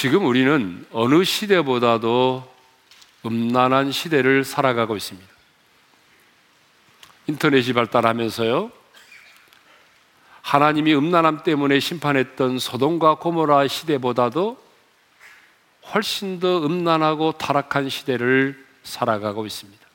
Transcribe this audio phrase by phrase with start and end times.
[0.00, 2.50] 지금 우리는 어느 시대보다도
[3.26, 5.28] 음란한 시대를 살아가고 있습니다.
[7.26, 8.72] 인터넷이 발달하면서요.
[10.40, 14.56] 하나님이 음란함 때문에 심판했던 소돔과 고모라 시대보다도
[15.92, 19.86] 훨씬 더 음란하고 타락한 시대를 살아가고 있습니다.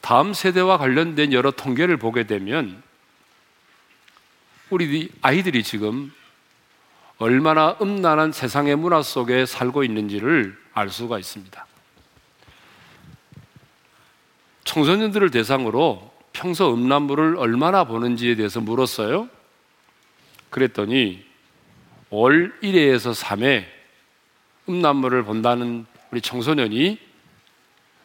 [0.00, 2.80] 다음 세대와 관련된 여러 통계를 보게 되면
[4.70, 6.12] 우리 아이들이 지금
[7.20, 11.66] 얼마나 음란한 세상의 문화 속에 살고 있는지를 알 수가 있습니다.
[14.64, 19.28] 청소년들을 대상으로 평소 음란물을 얼마나 보는지에 대해서 물었어요.
[20.48, 21.22] 그랬더니
[22.08, 23.66] 월 1회에서 3회
[24.66, 26.98] 음란물을 본다는 우리 청소년이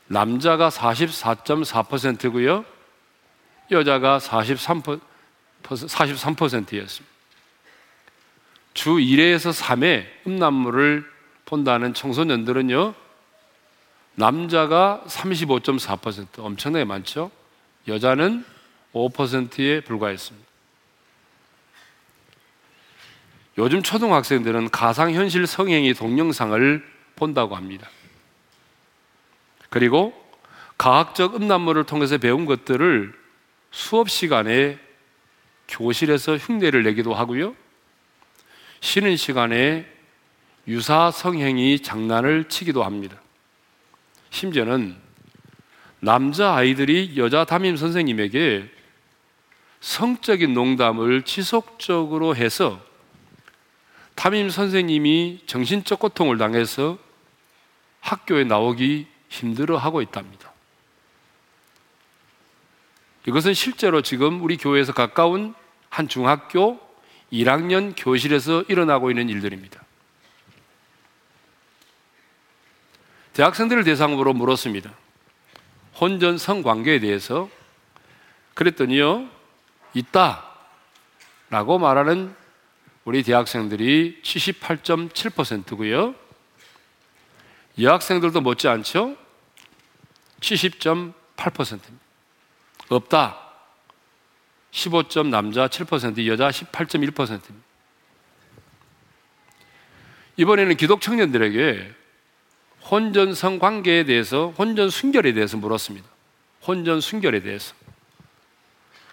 [0.07, 2.65] 남자가 44.4%고요.
[3.71, 4.99] 여자가 43%,
[5.63, 7.14] 43%였습니다.
[8.75, 11.09] 주 1회에서 3회 음란물을
[11.45, 12.93] 본다는 청소년들은요,
[14.15, 17.31] 남자가 35.4% 엄청나게 많죠?
[17.87, 18.45] 여자는
[18.93, 20.47] 5%에 불과했습니다.
[23.57, 27.89] 요즘 초등학생들은 가상현실 성행위 동영상을 본다고 합니다.
[29.69, 30.13] 그리고
[30.77, 33.13] 과학적 음란물을 통해서 배운 것들을
[33.71, 34.77] 수업 시간에
[35.69, 37.55] 교실에서 흉내를 내기도 하고요.
[38.81, 39.85] 쉬는 시간에
[40.67, 43.19] 유사 성행위 장난을 치기도 합니다.
[44.29, 44.95] 심지어는
[45.99, 48.69] 남자 아이들이 여자 담임 선생님에게
[49.79, 52.81] 성적인 농담을 지속적으로 해서
[54.15, 56.97] 담임 선생님이 정신적 고통을 당해서
[57.99, 60.51] 학교에 나오기 힘들어 하고 있답니다.
[63.27, 65.53] 이것은 실제로 지금 우리 교회에서 가까운
[65.89, 66.79] 한 중학교
[67.43, 69.83] 1학년 교실에서 일어나고 있는 일들입니다.
[73.33, 74.93] 대학생들을 대상으로 물었습니다.
[75.99, 77.49] 혼전 성관계에 대해서
[78.53, 79.29] 그랬더니요,
[79.93, 80.45] 있다.
[81.49, 82.33] 라고 말하는
[83.03, 86.15] 우리 대학생들이 78.7%고요.
[87.79, 89.15] 여학생들도 못지않죠?
[90.39, 92.05] 70.8%입니다.
[92.89, 93.44] 없다.
[94.75, 97.65] 15점 남자 7%, 여자 18.1%입니다.
[100.37, 101.93] 이번에는 기독 청년들에게
[102.91, 106.07] 혼전성 관계에 대해서, 혼전 순결에 대해서 물었습니다.
[106.67, 107.73] 혼전 순결에 대해서.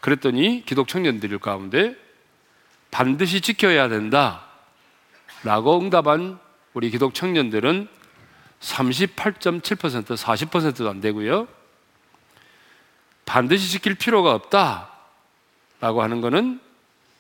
[0.01, 1.95] 그랬더니 기독 청년들 가운데
[2.91, 4.47] 반드시 지켜야 된다.
[5.45, 6.41] 라고 응답한
[6.75, 7.89] 우리 기독 청년들은
[8.61, 11.47] 38.7% 40%도 안 되고요.
[13.25, 14.92] 반드시 지킬 필요가 없다.
[15.83, 16.61] 라고 하는 것은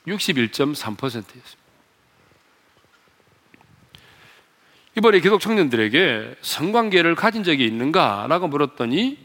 [0.06, 1.62] 61.3%였습니다.
[4.96, 8.26] 이번에 기독 청년들에게 성관계를 가진 적이 있는가?
[8.28, 9.18] 라고 물었더니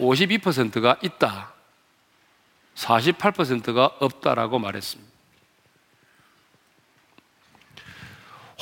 [0.00, 1.52] 52%가 있다.
[2.74, 5.12] 48%가 없다라고 말했습니다.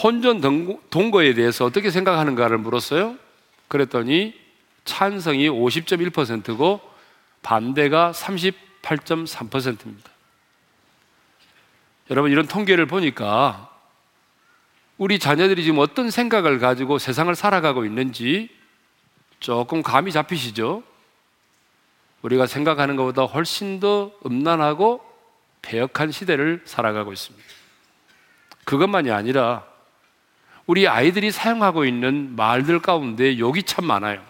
[0.02, 0.42] 혼전
[0.90, 3.16] 동거에 대해서 어떻게 생각하는가를 물었어요.
[3.68, 4.34] 그랬더니
[4.84, 6.82] 찬성이 50.1%고
[7.40, 8.12] 반대가
[8.82, 10.10] 38.3%입니다.
[12.10, 13.70] 여러분 이런 통계를 보니까
[14.98, 18.50] 우리 자녀들이 지금 어떤 생각을 가지고 세상을 살아가고 있는지
[19.40, 20.82] 조금 감이 잡히시죠?
[22.22, 25.04] 우리가 생각하는 것보다 훨씬 더 음란하고
[25.62, 27.48] 배역한 시대를 살아가고 있습니다.
[28.64, 29.66] 그것만이 아니라
[30.66, 34.24] 우리 아이들이 사용하고 있는 말들 가운데 욕이 참 많아요.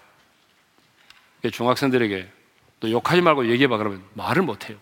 [1.51, 2.42] 중학생들에게
[2.83, 4.77] 너 욕하지 말고 얘기해봐 그러면 말을 못해요.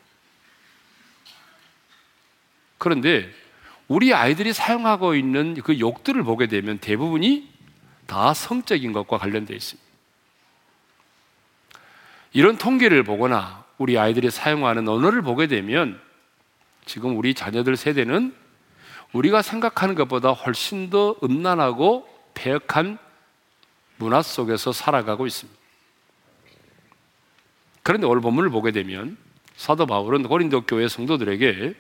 [2.78, 3.30] 그런데
[3.88, 7.46] 우리 아이들이 사용하고 있는 그 욕들을 보게 되면 대부분이
[8.06, 9.90] 다 성적인 것과 관련되어 있습니다.
[12.32, 16.00] 이런 통계를 보거나 우리 아이들이 사용하는 언어를 보게 되면
[16.86, 18.34] 지금 우리 자녀들 세대는
[19.12, 22.98] 우리가 생각하는 것보다 훨씬 더 음란하고 폐역한
[23.96, 25.59] 문화 속에서 살아가고 있습니다.
[27.90, 29.16] 그런데 오늘 본문을 보게 되면
[29.56, 31.74] 사도 바울은 고린도 교회 성도들에게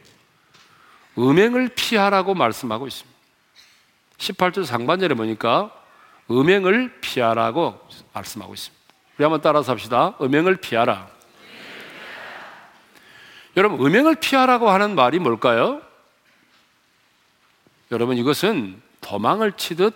[1.16, 3.16] 음행을 피하라고 말씀하고 있습니다.
[4.18, 5.72] 18절 상반절에 보니까
[6.28, 7.78] 음행을 피하라고
[8.12, 8.84] 말씀하고 있습니다.
[9.16, 10.16] 우리 한번 따라서 합시다.
[10.20, 11.08] 음행을 피하라.
[13.56, 15.80] 여러분, 음행을 피하라고 하는 말이 뭘까요?
[17.92, 19.94] 여러분 이것은 도망을 치듯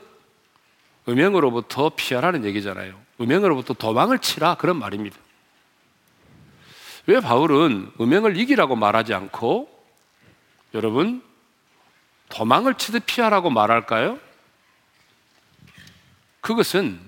[1.09, 2.95] 음행으로부터 피하라는 얘기잖아요.
[3.21, 5.24] 음행으로부터 도망을 치라 그런 말입니다.
[7.07, 9.69] 왜 바울은 음행을 이기라고 말하지 않고
[10.73, 11.23] 여러분
[12.29, 14.19] 도망을 치듯 피하라고 말할까요?
[16.41, 17.01] 그것은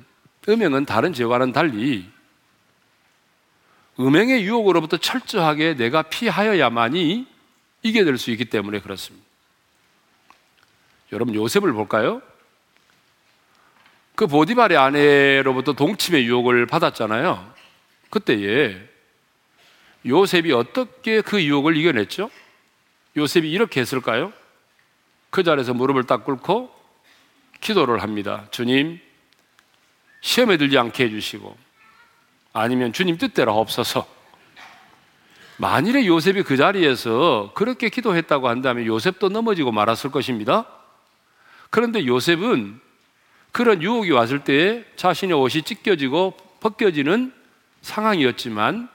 [0.48, 2.08] 음행은 다른 죄와는 달리
[3.98, 7.26] 음행의 유혹으로부터 철저하게 내가 피하여야만이
[7.82, 9.26] 이겨낼 수 있기 때문에 그렇습니다.
[11.12, 12.20] 여러분 요셉을 볼까요?
[14.14, 17.54] 그 보디발의 아내로부터 동침의 유혹을 받았잖아요.
[18.10, 18.95] 그때에
[20.06, 22.30] 요셉이 어떻게 그 유혹을 이겨냈죠?
[23.16, 24.32] 요셉이 이렇게 했을까요?
[25.30, 26.74] 그 자리에서 무릎을 딱 꿇고
[27.60, 28.46] 기도를 합니다.
[28.50, 29.00] 주님,
[30.20, 31.56] 시험에 들지 않게 해주시고,
[32.52, 34.06] 아니면 주님 뜻대로 없어서.
[35.58, 40.66] 만일에 요셉이 그 자리에서 그렇게 기도했다고 한다면 요셉도 넘어지고 말았을 것입니다.
[41.70, 42.78] 그런데 요셉은
[43.52, 47.32] 그런 유혹이 왔을 때에 자신의 옷이 찢겨지고 벗겨지는
[47.80, 48.90] 상황이었지만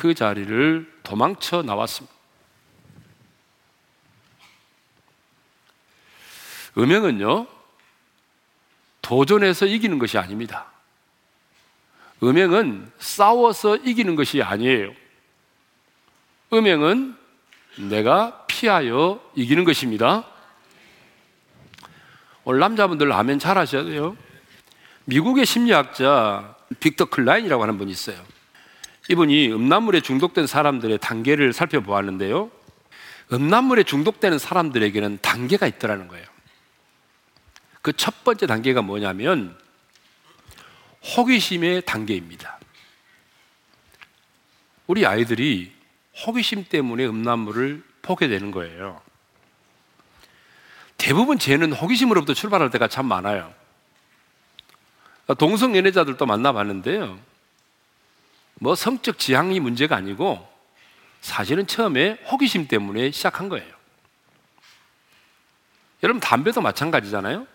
[0.00, 2.16] 그 자리를 도망쳐 나왔습니다.
[6.78, 7.46] 음행은요,
[9.02, 10.72] 도전해서 이기는 것이 아닙니다.
[12.22, 14.94] 음행은 싸워서 이기는 것이 아니에요.
[16.54, 17.14] 음행은
[17.90, 20.24] 내가 피하여 이기는 것입니다.
[22.44, 24.16] 오늘 남자분들 아멘 잘 하셔야 돼요.
[25.04, 28.39] 미국의 심리학자 빅터 클라인이라고 하는 분이 있어요.
[29.08, 32.50] 이분이 음란물에 중독된 사람들의 단계를 살펴보았는데요.
[33.32, 36.26] 음란물에 중독되는 사람들에게는 단계가 있더라는 거예요.
[37.82, 39.56] 그 첫 번째 단계가 뭐냐면
[41.16, 42.58] 호기심의 단계입니다.
[44.86, 45.72] 우리 아이들이
[46.26, 49.00] 호기심 때문에 음란물을 포게 되는 거예요.
[50.98, 53.54] 대부분 죄는 호기심으로부터 출발할 때가 참 많아요.
[55.38, 57.18] 동성 연애자들도 만나봤는데요.
[58.60, 60.48] 뭐 성적 지향이 문제가 아니고
[61.20, 63.74] 사실은 처음에 호기심 때문에 시작한 거예요.
[66.02, 67.46] 여러분 담배도 마찬가지잖아요.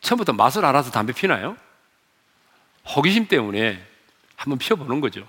[0.00, 1.56] 처음부터 맛을 알아서 담배 피나요?
[2.94, 3.84] 호기심 때문에
[4.36, 5.28] 한번 피워보는 거죠.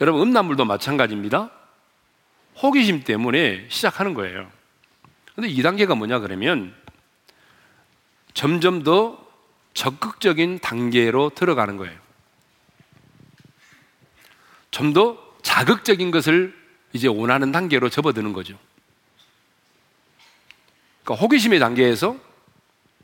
[0.00, 1.50] 여러분, 음란물도 마찬가지입니다.
[2.56, 4.50] 호기심 때문에 시작하는 거예요.
[5.34, 6.74] 근데 2단계가 뭐냐 그러면
[8.32, 9.24] 점점 더
[9.74, 12.03] 적극적인 단계로 들어가는 거예요.
[14.74, 16.52] 좀 더 자극적인 것을
[16.92, 18.58] 이제 원하는 단계로 접어드는 거죠.
[21.04, 22.16] 그러니까 호기심의 단계에서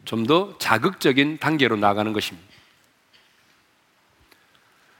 [0.05, 2.49] 좀 더 자극적인 단계로 나가는 것입니다.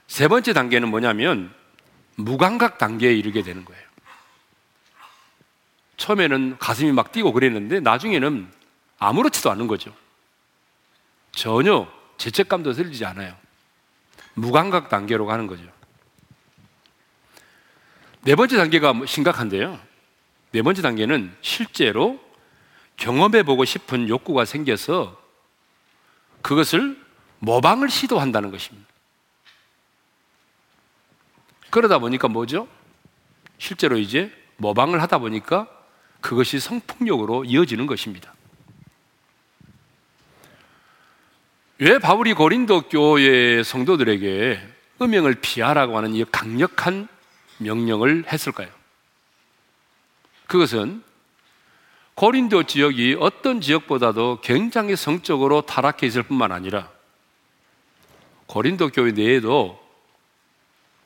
[0.07, 1.53] 세 번째 단계는 뭐냐면
[2.15, 3.83] 무감각 단계에 이르게 되는 거예요.
[5.97, 8.49] 처음에는 가슴이 막 뛰고 그랬는데 나중에는
[8.97, 9.93] 아무렇지도 않은 거죠.
[11.33, 13.35] 전혀 죄책감도 들지 않아요.
[14.35, 15.80] 무감각 단계로 가는 거죠.
[18.23, 19.79] 네 번째 단계가 심각한데요.
[20.51, 22.19] 네 번째 단계는 실제로
[22.97, 25.19] 경험해 보고 싶은 욕구가 생겨서
[26.41, 27.01] 그것을
[27.39, 28.87] 모방을 시도한다는 것입니다.
[31.71, 32.67] 그러다 보니까 뭐죠?
[33.57, 35.67] 실제로 이제 모방을 하다 보니까
[36.19, 38.33] 그것이 성폭력으로 이어지는 것입니다.
[41.79, 44.61] 왜 바울이 고린도 교회 성도들에게
[45.01, 47.07] 음행을 피하라고 하는 이 강력한
[47.61, 48.69] 명령을 했을까요?
[50.47, 51.03] 그것은
[52.15, 56.89] 고린도 지역이 어떤 지역보다도 굉장히 성적으로 타락해 있을 뿐만 아니라
[58.47, 59.81] 고린도 교회 내에도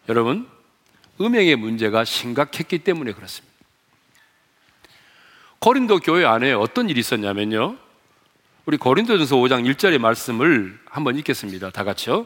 [0.10, 0.50] 여러분
[1.22, 3.56] 음행의 문제가 심각했기 때문에 그렇습니다.
[5.60, 7.78] 고린도 교회 안에 어떤 일이 있었냐면요.
[8.66, 11.70] 우리 고린도전서 5장 1절의 말씀을 한번 읽겠습니다.
[11.70, 12.26] 다 같이요.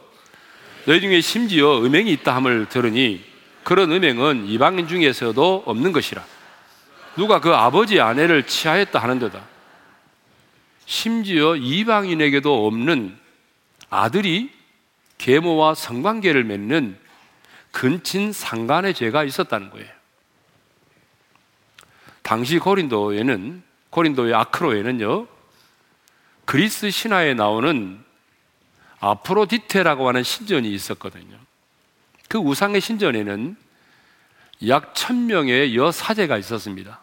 [0.86, 3.29] 너희 중에 심지어 음행이 있다 함을 들으니
[3.64, 6.24] 그런 음행은 이방인 중에서도 없는 것이라.
[7.16, 9.42] 누가 그 아버지 아내를 취하였다 하는데다.
[10.86, 13.16] 심지어 이방인에게도 없는
[13.90, 14.50] 아들이
[15.18, 16.98] 계모와 성관계를 맺는
[17.72, 19.88] 근친 상간의 죄가 있었다는 거예요.
[22.22, 25.26] 당시 고린도에는 고린도의 아크로에는요
[26.44, 28.02] 그리스 신화에 나오는
[29.00, 31.39] 아프로디테라고 하는 신전이 있었거든요.
[32.30, 33.56] 그 우상의 신전에는
[34.68, 37.00] 약 천명의 여사제가 있었습니다.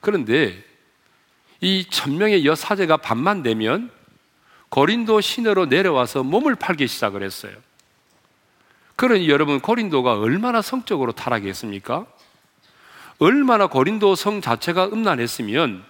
[0.00, 0.64] 그런데
[1.60, 3.90] 이 천명의 여사제가 밤만 되면
[4.70, 7.52] 고린도 시내로 내려와서 몸을 팔기 시작을 했어요.
[8.96, 12.06] 그러니 여러분 고린도가 얼마나 성적으로 타락했습니까?
[13.18, 15.84] 얼마나 고린도 성 자체가 음란했으면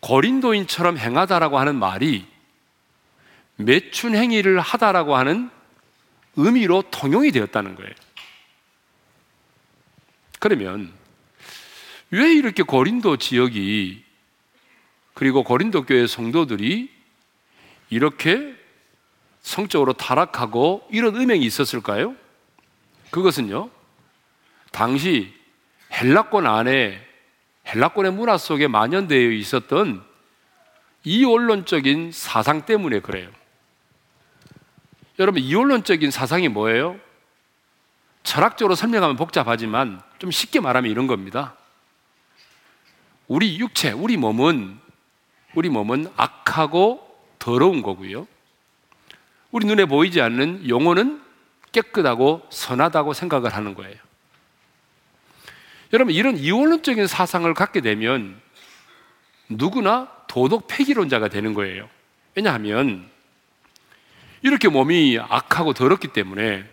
[0.00, 2.26] 고린도인처럼 행하다라고 하는 말이
[3.56, 5.50] 매춘 행위를 하다라고 하는
[6.36, 7.92] 의미로 통용이 되었다는 거예요.
[10.38, 10.92] 그러면
[12.10, 14.04] 왜 이렇게 고린도 지역이
[15.14, 16.90] 그리고 고린도 교회 성도들이
[17.90, 18.54] 이렇게
[19.42, 22.16] 성적으로 타락하고 이런 음행이 있었을까요?
[23.10, 23.70] 그것은요,
[24.70, 25.34] 당시
[25.92, 27.06] 헬라권 안에
[27.66, 30.02] 헬라권의 문화 속에 만연되어 있었던
[31.04, 33.30] 이원론적인 사상 때문에 그래요.
[35.18, 36.98] 여러분, 이원론적인 사상이 뭐예요?
[38.22, 41.56] 철학적으로 설명하면 복잡하지만 좀 쉽게 말하면 이런 겁니다.
[43.28, 44.78] 우리 육체, 우리 몸은
[45.54, 47.06] 우리 몸은 악하고
[47.38, 48.26] 더러운 거고요.
[49.50, 51.20] 우리 눈에 보이지 않는 영혼은
[51.72, 53.96] 깨끗하고 선하다고 생각을 하는 거예요.
[55.92, 58.40] 여러분, 이런 이원론적인 사상을 갖게 되면
[59.48, 61.88] 누구나 도덕 폐기론자가 되는 거예요.
[62.34, 63.10] 왜냐하면
[64.42, 66.64] 이렇게 몸이 악하고 더럽기 때문에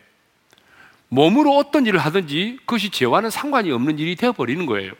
[1.10, 4.94] 몸으로 어떤 일을 하든지 그것이 죄와는 상관이 없는 일이 되어버리는 거예요.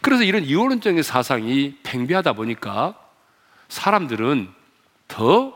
[0.00, 2.98] 그래서 이런 이원론적인 사상이 팽배하다 보니까
[3.68, 4.48] 사람들은
[5.08, 5.54] 더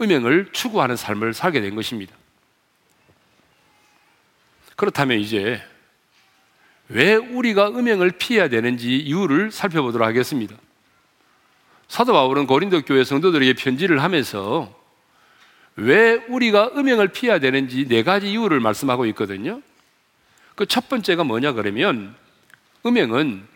[0.00, 2.14] 음행을 추구하는 삶을 살게 된 것입니다.
[4.76, 5.62] 그렇다면 이제
[6.88, 10.56] 왜 우리가 음행을 피해야 되는지 이유를 살펴보도록 하겠습니다.
[11.88, 14.77] 사도 바울은 고린도 교회 성도들에게 편지를 하면서
[15.80, 19.62] 왜 우리가 음행을 피해야 되는지 네 가지 이유를 말씀하고 있거든요.
[20.56, 22.16] 그 첫 번째가 뭐냐 그러면
[22.84, 23.46] 음행은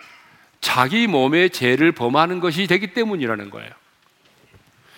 [0.61, 3.71] 자기 몸의 죄를 범하는 것이 되기 때문이라는 거예요.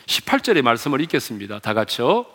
[0.05, 1.61] 18절의 말씀을 읽겠습니다.
[1.61, 2.27] 다 같이요.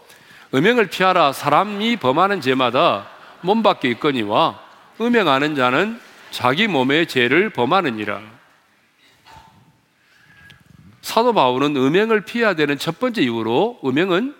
[0.55, 1.33] 음행을 피하라.
[1.33, 3.07] 사람이 범하는 죄마다
[3.41, 4.59] 몸 밖에 있거니와
[4.99, 5.99] 음행하는 자는
[6.31, 8.21] 자기 몸의 죄를 범하느니라.
[11.03, 14.38] 사도 바울은 음행을 피해야 되는 첫 번째 이유로 음행은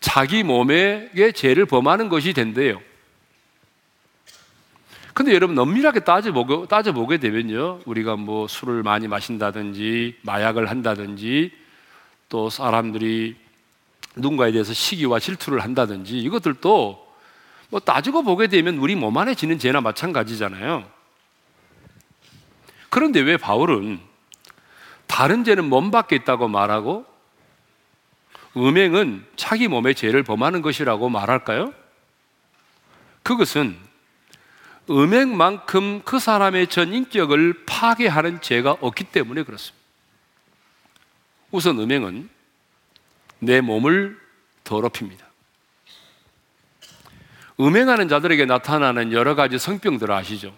[0.00, 2.80] 자기 몸의 죄를 범하는 것이 된대요.
[5.14, 7.80] 근데 여러분 엄밀하게 따져보게, 따져보게 되면요.
[7.86, 11.50] 우리가 뭐 술을 많이 마신다든지 마약을 한다든지
[12.28, 13.36] 또 사람들이
[14.14, 17.08] 누군가에 대해서 시기와 질투를 한다든지 이것들도
[17.70, 20.88] 뭐 따지고 보게 되면 우리 몸 안에 지는 죄나 마찬가지잖아요.
[22.88, 23.98] 그런데 왜 바울은
[25.08, 27.04] 다른 죄는 몸 밖에 있다고 말하고
[28.58, 31.72] 음행은 자기 몸의 죄를 범하는 것이라고 말할까요?
[33.22, 33.76] 그것은
[34.90, 39.78] 음행만큼 그 사람의 전 인격을 파괴하는 죄가 없기 때문에 그렇습니다.
[41.50, 42.28] 우선 음행은
[43.40, 44.18] 내 몸을
[44.64, 45.26] 더럽힙니다.
[47.60, 50.54] 음행하는 자들에게 나타나는 여러 가지 성병들 아시죠?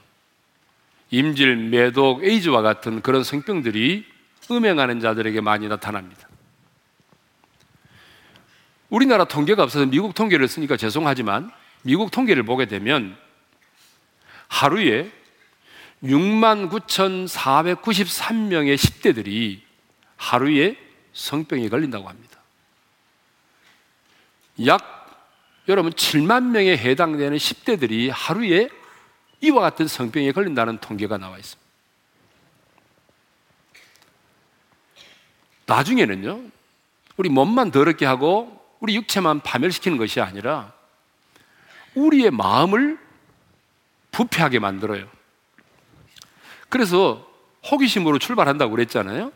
[1.10, 4.06] 임질, 매독, 에이즈와 같은 그런 성병들이
[4.50, 6.29] 음행하는 자들에게 많이 나타납니다.
[8.90, 11.50] 우리나라 통계가 없어서 미국 통계를 쓰니까 죄송하지만
[11.82, 13.16] 미국 통계를 보게 되면
[14.48, 15.10] 하루에
[16.02, 19.60] 6만 9,493명의 10대들이
[20.16, 20.76] 하루에
[21.12, 22.40] 성병에 걸린다고 합니다.
[24.66, 24.98] 약
[25.68, 28.68] 여러분 7만 명에 해당되는 10대들이 하루에
[29.40, 31.70] 이와 같은 성병에 걸린다는 통계가 나와 있습니다.
[35.66, 36.42] 나중에는요,
[37.16, 40.72] 우리 몸만 더럽게 하고 우리 육체만 파멸시키는 것이 아니라
[41.94, 42.98] 우리의 마음을
[44.10, 45.06] 부패하게 만들어요.
[46.68, 47.26] 그래서
[47.70, 49.32] 호기심으로 출발한다고 그랬잖아요.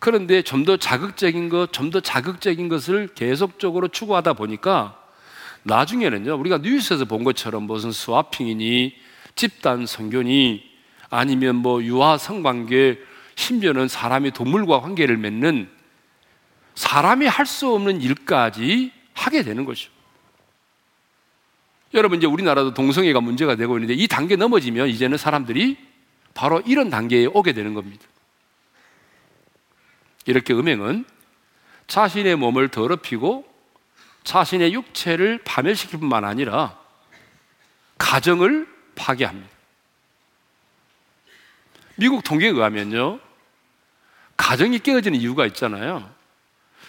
[0.00, 4.98] 그런데 좀 더 자극적인 것, 좀 더 자극적인 것을 계속적으로 추구하다 보니까
[5.62, 8.94] 나중에는요, 우리가 뉴스에서 본 것처럼 무슨 스와핑이니,
[9.34, 10.64] 집단 성교니,
[11.10, 12.98] 아니면 뭐 유아 성관계,
[13.34, 15.68] 심지어는 사람이 동물과 관계를 맺는
[16.74, 19.90] 사람이 할 수 없는 일까지 하게 되는 거죠.
[21.92, 25.76] 여러분, 이제 우리나라도 동성애가 문제가 되고 있는데 이 단계 넘어지면 이제는 사람들이
[26.34, 28.04] 바로 이런 단계에 오게 되는 겁니다.
[30.26, 31.04] 이렇게 음행은
[31.88, 33.44] 자신의 몸을 더럽히고
[34.22, 36.78] 자신의 육체를 파멸시킬 뿐만 아니라
[37.98, 39.50] 가정을 파괴합니다.
[41.96, 43.18] 미국 통계에 의하면요,
[44.36, 46.19] 가정이 깨어지는 이유가 있잖아요.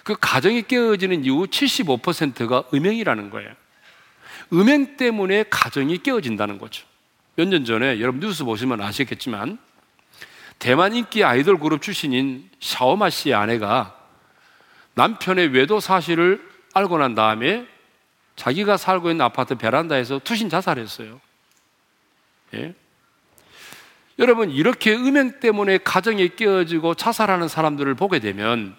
[0.04, 3.52] 그 가정이 깨어지는 이유 75%가 음행이라는 거예요.
[4.54, 6.86] 음행 때문에 가정이 깨어진다는 거죠.
[7.36, 9.58] 몇 년 전에 여러분 뉴스 보시면 아시겠지만
[10.60, 13.98] 대만 인기 아이돌 그룹 출신인 샤오마 씨의 아내가
[14.94, 17.66] 남편의 외도 사실을 알고 난 다음에
[18.36, 21.20] 자기가 살고 있는 아파트 베란다에서 투신 자살했어요.
[22.56, 22.74] 예?
[24.20, 28.76] 여러분, 이렇게 음행 때문에 가정이 깨어지고 자살하는 사람들을 보게 되면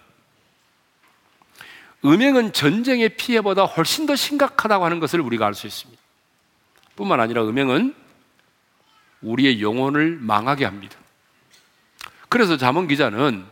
[2.04, 6.00] 음행은 전쟁의 피해보다 훨씬 더 심각하다고 하는 것을 우리가 알 수 있습니다.
[6.96, 7.94] 뿐만 아니라 음행은
[9.22, 10.96] 우리의 영혼을 망하게 합니다.
[12.28, 13.44] 그래서 자문 기자는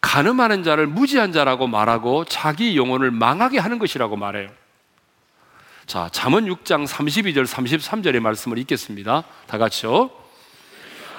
[0.00, 4.48] 가늠하는 자를 무지한 자라고 말하고 자기 영혼을 망하게 하는 것이라고 말해요.
[5.86, 9.24] 자, 잠언 6장 32절 33절의 말씀을 읽겠습니다.
[9.46, 10.10] 다 같이요.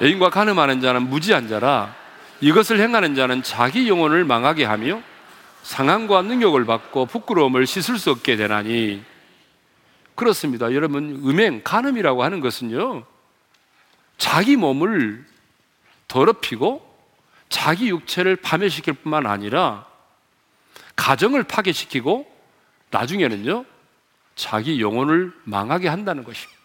[0.01, 1.93] 애인과 가늠하는 자는 무지한 자라
[2.39, 5.01] 이것을 행하는 자는 자기 영혼을 망하게 하며
[5.63, 9.03] 상함과 능욕을 받고 부끄러움을 씻을 수 없게 되나니
[10.15, 10.73] 그렇습니다.
[10.73, 13.05] 여러분 음행 간음이라고 하는 것은요.
[14.17, 15.25] 자기 몸을
[16.07, 16.85] 더럽히고
[17.47, 19.85] 자기 육체를 파멸시킬 뿐만 아니라
[20.95, 22.29] 가정을 파괴시키고
[22.91, 23.65] 나중에는요.
[24.35, 26.59] 자기 영혼을 망하게 한다는 것입니다.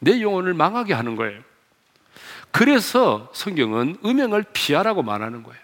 [0.00, 1.40] 내 영혼을 망하게 하는 거예요.
[2.50, 5.60] 그래서 성경은 음행을 피하라고 말하는 거예요.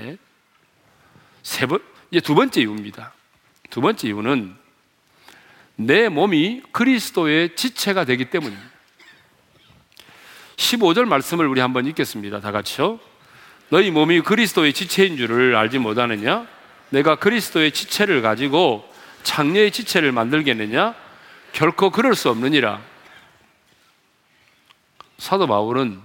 [0.00, 0.18] 예?
[1.42, 1.80] 세 번,
[2.10, 3.12] 이제 두 번째 이유입니다.
[3.70, 4.56] 두 번째 이유는
[5.76, 8.68] 내 몸이 그리스도의 지체가 되기 때문입니다.
[10.56, 12.40] 15절 말씀을 우리 한번 읽겠습니다.
[12.40, 12.98] 다 같이요.
[13.68, 16.46] 너희 몸이 그리스도의 지체인 줄을 알지 못하느냐?
[16.90, 18.88] 내가 그리스도의 지체를 가지고
[19.22, 20.94] 장녀의 지체를 만들겠느냐?
[21.52, 22.80] 결코 그럴 수 없느니라.
[25.18, 26.00] 사도 바울은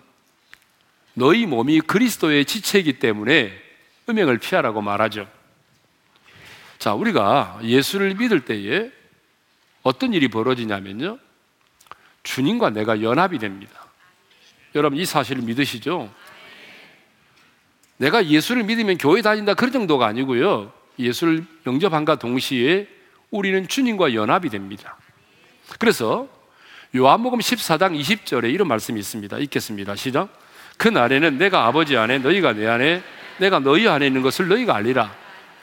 [1.13, 3.62] 너희 몸이 그리스도의 지체이기 때문에
[4.10, 5.27] 음행을 피하라고 말하죠.
[6.79, 8.91] 자, 우리가 예수를 믿을 때에
[9.83, 11.17] 어떤 일이 벌어지냐면요.
[12.24, 13.86] 주님과 내가 연합이 됩니다.
[14.75, 16.12] 여러분 이 사실을 믿으시죠?
[17.98, 20.74] 내가 예수를 믿으면 교회 다닌다 그런 정도가 아니고요.
[20.98, 22.88] 예수를 영접한과 동시에
[23.29, 24.98] 우리는 주님과 연합이 됩니다.
[25.79, 26.27] 그래서
[26.95, 29.38] 요한복음 14장 20절에 이런 말씀이 있습니다.
[29.39, 29.95] 읽겠습니다.
[29.95, 30.29] 시작.
[30.77, 33.01] 그 날에는 내가 아버지 안에 너희가 내 안에
[33.37, 35.13] 내가 너희 안에 있는 것을 너희가 알리라.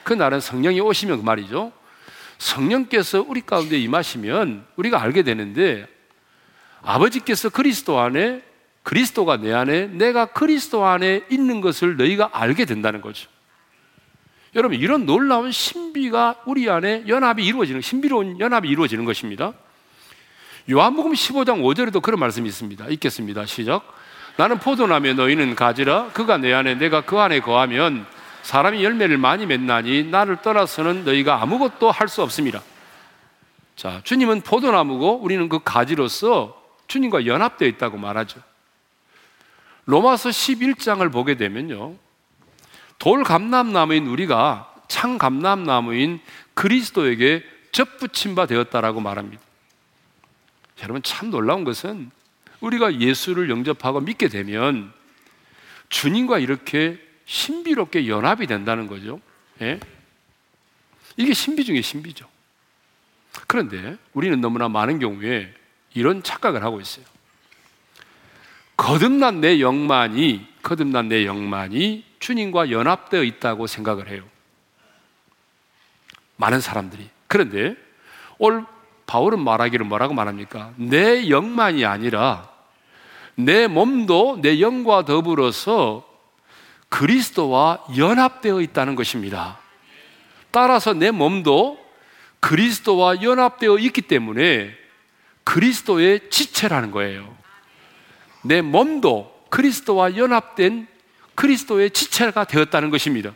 [0.03, 1.71] 그 날은 성령이 오시면 그 말이죠.
[2.37, 5.87] 성령께서 우리 가운데 임하시면 우리가 알게 되는데
[6.81, 8.41] 아버지께서 그리스도 안에
[8.83, 13.29] 그리스도가 내 안에 내가 그리스도 안에 있는 것을 너희가 알게 된다는 거죠.
[14.55, 19.53] 여러분 이런 놀라운 신비가 우리 안에 연합이 이루어지는 신비로운 연합이 이루어지는 것입니다.
[20.69, 22.87] 요한복음 15장 5절에도 그런 말씀이 있습니다.
[22.87, 23.45] 읽겠습니다.
[23.45, 24.00] 시작.
[24.41, 28.07] 나는 포도나며 너희는 가지라 그가 내 안에 내가 그 안에 거하면
[28.41, 32.63] 사람이 열매를 많이 맺나니 나를 떠나서는 너희가 아무것도 할 수 없습니다.
[33.75, 38.39] 자, 주님은 포도나무고 우리는 그 가지로서 주님과 연합되어 있다고 말하죠.
[39.85, 41.93] 로마서 11장을 보게 되면요.
[42.97, 46.19] 돌 감람나무인 우리가 창 감람나무인
[46.55, 49.39] 그리스도에게 접붙임 바 되었다라고 말합니다.
[50.81, 52.09] 여러분 참 놀라운 것은
[52.61, 54.93] 우리가 예수를 영접하고 믿게 되면
[55.89, 59.19] 주님과 이렇게 신비롭게 연합이 된다는 거죠.
[59.61, 59.79] 예?
[61.17, 62.27] 이게 신비 중에 신비죠.
[63.47, 65.53] 그런데 우리는 너무나 많은 경우에
[65.93, 67.05] 이런 착각을 하고 있어요.
[68.77, 74.23] 거듭난 내 영만이 거듭난 내 영만이 주님과 연합되어 있다고 생각을 해요.
[76.37, 77.09] 많은 사람들이.
[77.27, 77.75] 그런데
[78.37, 78.65] 올
[79.05, 80.73] 바울은 말하기를 뭐라고 말합니까?
[80.77, 82.50] 내 영만이 아니라
[83.35, 86.07] 내 몸도 내 영과 더불어서
[86.89, 89.59] 그리스도와 연합되어 있다는 것입니다.
[90.51, 91.79] 따라서 내 몸도
[92.41, 94.75] 그리스도와 연합되어 있기 때문에
[95.43, 97.35] 그리스도의 지체라는 거예요.
[98.43, 100.87] 내 몸도 그리스도와 연합된
[101.35, 103.33] 그리스도의 지체가 되었다는 것입니다.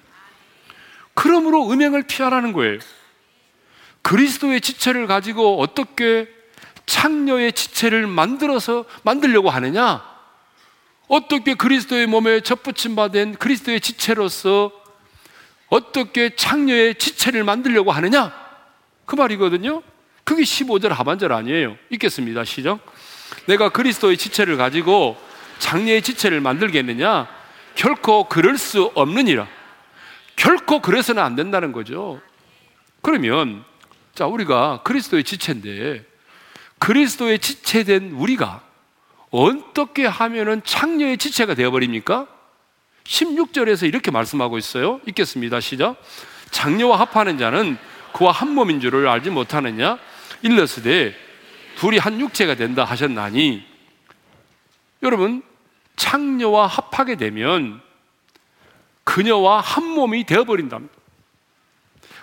[1.13, 2.79] 그러므로 음행을 피하라는 거예요.
[4.01, 6.27] 그리스도의 지체를 가지고 어떻게
[6.85, 10.03] 창녀의 지체를 만들어서 만들려고 하느냐?
[11.07, 14.71] 어떻게 그리스도의 몸에 접붙임 받은 그리스도의 지체로서
[15.69, 18.33] 어떻게 창녀의 지체를 만들려고 하느냐?
[19.05, 19.83] 그 말이거든요.
[20.23, 21.77] 그게 15절 하반절 아니에요.
[21.91, 22.43] 읽겠습니다.
[22.43, 22.79] 시작.
[23.47, 25.17] 내가 그리스도의 지체를 가지고
[25.59, 27.27] 장례의 지체를 만들겠느냐?
[27.75, 29.47] 결코 그럴 수 없느니라.
[30.35, 32.19] 결코 그래서는 안 된다는 거죠.
[33.01, 33.63] 그러면
[34.15, 36.03] 자 우리가 그리스도의 지체인데
[36.85, 38.61] 그리스도의 지체된 우리가
[39.31, 42.27] 어떻게 하면은 창녀의 지체가 되어버립니까?
[43.05, 45.01] 16절에서 이렇게 말씀하고 있어요.
[45.07, 45.61] 읽겠습니다.
[45.61, 45.99] 시작.
[46.51, 47.79] 장녀와 합하는 자는
[48.13, 49.97] 그와 한 몸인 줄을 알지 못하느냐?
[50.43, 51.15] 일러스되
[51.77, 53.65] 둘이 한 육체가 된다 하셨나니
[55.01, 55.41] 여러분
[55.95, 57.81] 창녀와 합하게 되면
[59.03, 60.93] 그녀와 한 몸이 되어버린답니다.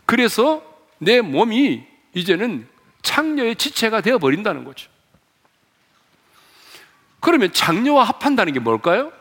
[0.06, 0.62] 그래서
[0.98, 1.82] 내 몸이
[2.14, 2.70] 이제는
[3.02, 4.90] 창녀의 지체가 되어 버린다는 거죠.
[7.20, 9.12] 그러면 장녀와 합한다는 게 뭘까요?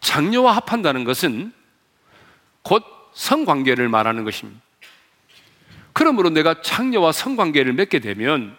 [0.00, 1.52] 장녀와 합한다는 것은
[2.62, 4.60] 곧 성관계를 말하는 것입니다.
[5.92, 8.56] 그러므로 내가 창녀와 성관계를 맺게 되면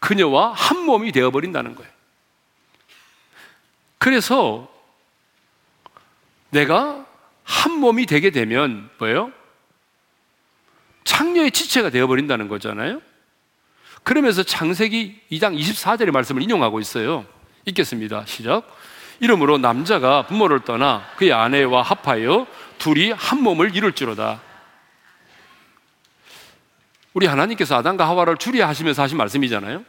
[0.00, 1.90] 그녀와 한 몸이 되어버린다는 거예요.
[3.98, 4.70] 그래서
[6.50, 7.06] 내가
[7.44, 9.32] 한 몸이 되게 되면 뭐예요?
[11.06, 13.00] 창녀의 지체가 되어버린다는 거잖아요.
[14.02, 17.24] 그러면서 창세기 2장 24절의 말씀을 인용하고 있어요.
[17.64, 18.24] 읽겠습니다.
[18.26, 18.62] 시작.
[19.20, 22.46] 이러므로 남자가 부모를 떠나 그의 아내와 합하여
[22.78, 24.42] 둘이 한 몸을 이룰지로다.
[27.14, 29.84] 우리 하나님께서 아담과 하와를 주리하시면서 하신 말씀이잖아요.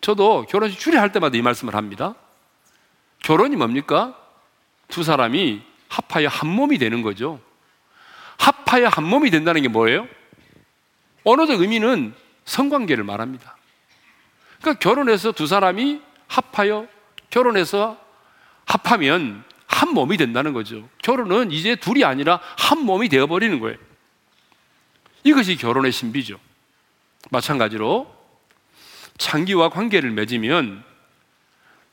[0.00, 2.14] 저도 결혼식 주리할 때마다 이 말씀을 합니다.
[3.20, 4.16] 결혼이 뭡니까?
[4.88, 7.40] 두 사람이 합하여 한 몸이 되는 거죠.
[8.38, 10.06] 합하여 한 몸이 된다는 게 뭐예요?
[11.26, 13.56] 언어적 의미는 성관계를 말합니다.
[14.60, 16.86] 그러니까 결혼해서 두 사람이 합하여
[17.30, 18.00] 결혼해서
[18.64, 20.88] 합하면 한 몸이 된다는 거죠.
[21.02, 23.76] 결혼은 이제 둘이 아니라 한 몸이 되어버리는 거예요.
[25.24, 26.38] 이것이 결혼의 신비죠.
[27.32, 28.14] 마찬가지로
[29.18, 30.84] 장기와 관계를 맺으면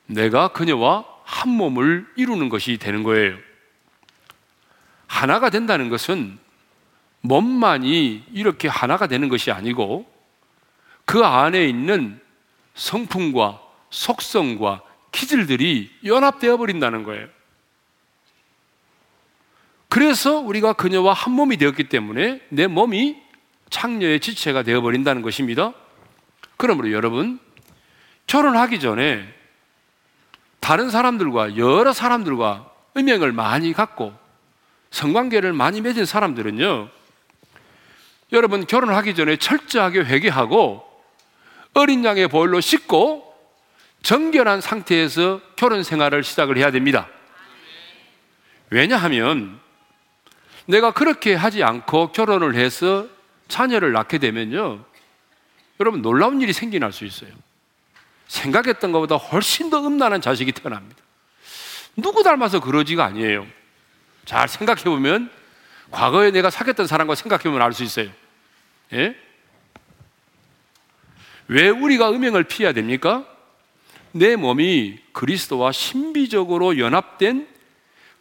[0.06, 3.36] 내가 그녀와 한 몸을 이루는 것이 되는 거예요.
[5.08, 6.38] 하나가 된다는 것은
[7.23, 10.05] 몸만이 이렇게 하나가 되는 것이 아니고
[11.05, 12.19] 그 안에 있는
[12.75, 14.81] 성품과 속성과
[15.12, 17.27] 기질들이 연합되어 버린다는 거예요.
[19.89, 23.21] 그래서 우리가 그녀와 한 몸이 되었기 때문에 내 몸이
[23.69, 25.73] 창녀의 지체가 되어 버린다는 것입니다.
[26.57, 27.39] 그러므로 여러분
[28.27, 29.23] 결혼하기 전에
[30.59, 34.13] 다른 사람들과 여러 사람들과 음행을 많이 갖고
[34.91, 36.89] 성관계를 많이 맺은 사람들은요
[38.34, 40.84] 여러분 결혼하기 전에 철저하게 회개하고
[41.76, 43.32] 어린 양의 보일로 씻고
[44.02, 47.08] 정결한 상태에서 결혼 생활을 시작을 해야 됩니다.
[48.72, 49.60] 왜냐하면
[50.65, 53.08] 내가 그렇게 하지 않고 결혼을 해서
[53.48, 54.84] 자녀를 낳게 되면요.
[55.80, 57.30] 여러분 놀라운 일이 생겨날 수 있어요.
[58.28, 61.02] 생각했던 것보다 훨씬 더 음란한 자식이 태어납니다.
[61.96, 63.46] 누구 닮아서 그러지가 아니에요.
[64.26, 65.30] 잘 생각해 보면
[65.91, 68.10] 과거에 내가 사귀었던 사람과 생각해 보면 알 수 있어요.
[68.93, 69.15] 예?
[71.47, 73.27] 왜 우리가 음행을 피해야 됩니까?
[74.12, 77.47] 내 몸이 그리스도와 신비적으로 연합된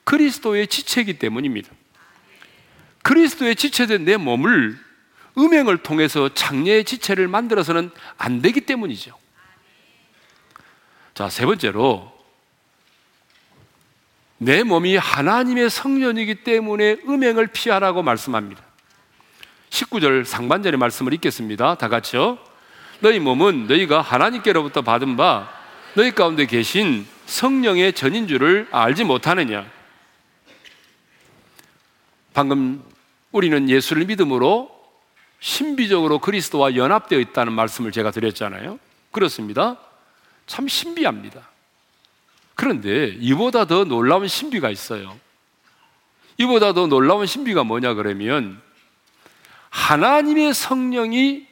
[0.05, 1.71] 그리스도의 지체이기 때문입니다.
[3.03, 4.79] 그리스도의 지체된 내 몸을
[5.37, 9.17] 음행을 통해서 장례의 지체를 만들어서는 안 되기 때문이죠.
[11.15, 12.13] 자, 세 번째로
[14.39, 18.72] 내 몸이 하나님의 성전이기 때문에 음행을 피하라고 말씀합니다.
[19.73, 21.77] 19절 상반절의 말씀을 읽겠습니다.
[21.77, 22.39] 다 같이요.
[23.01, 25.51] 너희 몸은 너희가 하나님께로부터 받은 바
[25.95, 29.67] 너희 가운데 계신 성령의 전인 줄을 알지 못하느냐?
[32.35, 32.83] 방금
[33.31, 34.71] 우리는 예수를 믿음으로
[35.41, 38.79] 신비적으로 그리스도와 연합되어 있다는 말씀을 제가 드렸잖아요.
[39.11, 39.79] 그렇습니다.
[40.47, 41.49] 참 신비합니다.
[42.55, 45.19] 그런데 이보다 더 놀라운 신비가 있어요.
[46.37, 48.61] 이보다 더 놀라운 신비가 뭐냐 그러면
[49.73, 51.47] 하나님의 성령이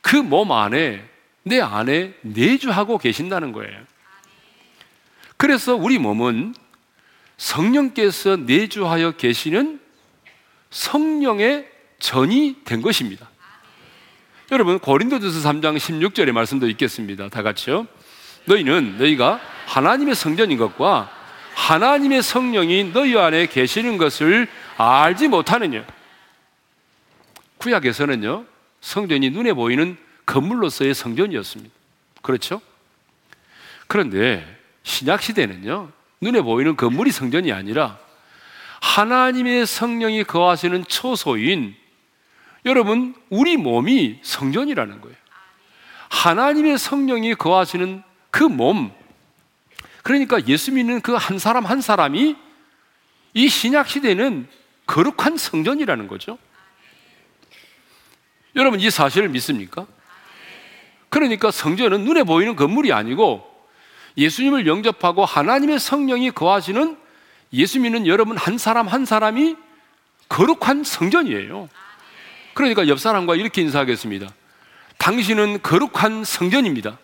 [0.00, 1.04] 그 몸 안에
[1.42, 3.78] 내 안에 내주하고 계신다는 거예요.
[5.36, 6.54] 그래서 우리 몸은
[7.36, 9.80] 성령께서 내주하여 계시는
[10.70, 11.68] 성령의
[11.98, 13.28] 전이 된 것입니다.
[14.52, 17.28] 여러분 고린도전서 3장 16절의 말씀도 있겠습니다.
[17.28, 17.86] 다 같이요.
[18.44, 21.10] 너희는 너희가 하나님의 성전인 것과
[21.54, 25.84] 하나님의 성령이 너희 안에 계시는 것을 알지 못하느냐.
[27.60, 28.44] 구약에서는요,
[28.80, 29.96] 성전이 눈에 보이는
[30.26, 31.74] 건물로서의 성전이었습니다.
[32.22, 32.60] 그렇죠?
[33.86, 34.44] 그런데
[34.82, 37.98] 신약 시대는요, 눈에 보이는 건물이 성전이 아니라
[38.80, 41.74] 하나님의 성령이 거하시는 초소인
[42.66, 45.16] 여러분, 우리 몸이 성전이라는 거예요.
[46.08, 48.92] 하나님의 성령이 거하시는 그 몸,
[50.02, 52.36] 그러니까 예수 믿는 그 한 사람 한 사람이
[53.34, 54.48] 이 신약 시대는
[54.86, 56.38] 거룩한 성전이라는 거죠.
[58.56, 59.86] 여러분 이 사실을 믿습니까?
[61.08, 63.46] 그러니까 성전은 눈에 보이는 건물이 아니고
[64.16, 66.96] 예수님을 영접하고 하나님의 성령이 거하시는
[67.52, 69.56] 예수 믿는 여러분 한 사람 한 사람이
[70.28, 71.68] 거룩한 성전이에요.
[72.54, 74.28] 그러니까 옆 사람과 이렇게 인사하겠습니다.
[74.98, 76.98] 당신은 거룩한 성전입니다.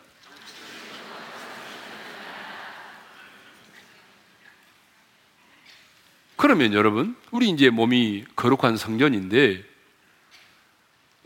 [6.36, 9.64] 그러면 여러분, 우리 이제 몸이 거룩한 성전인데,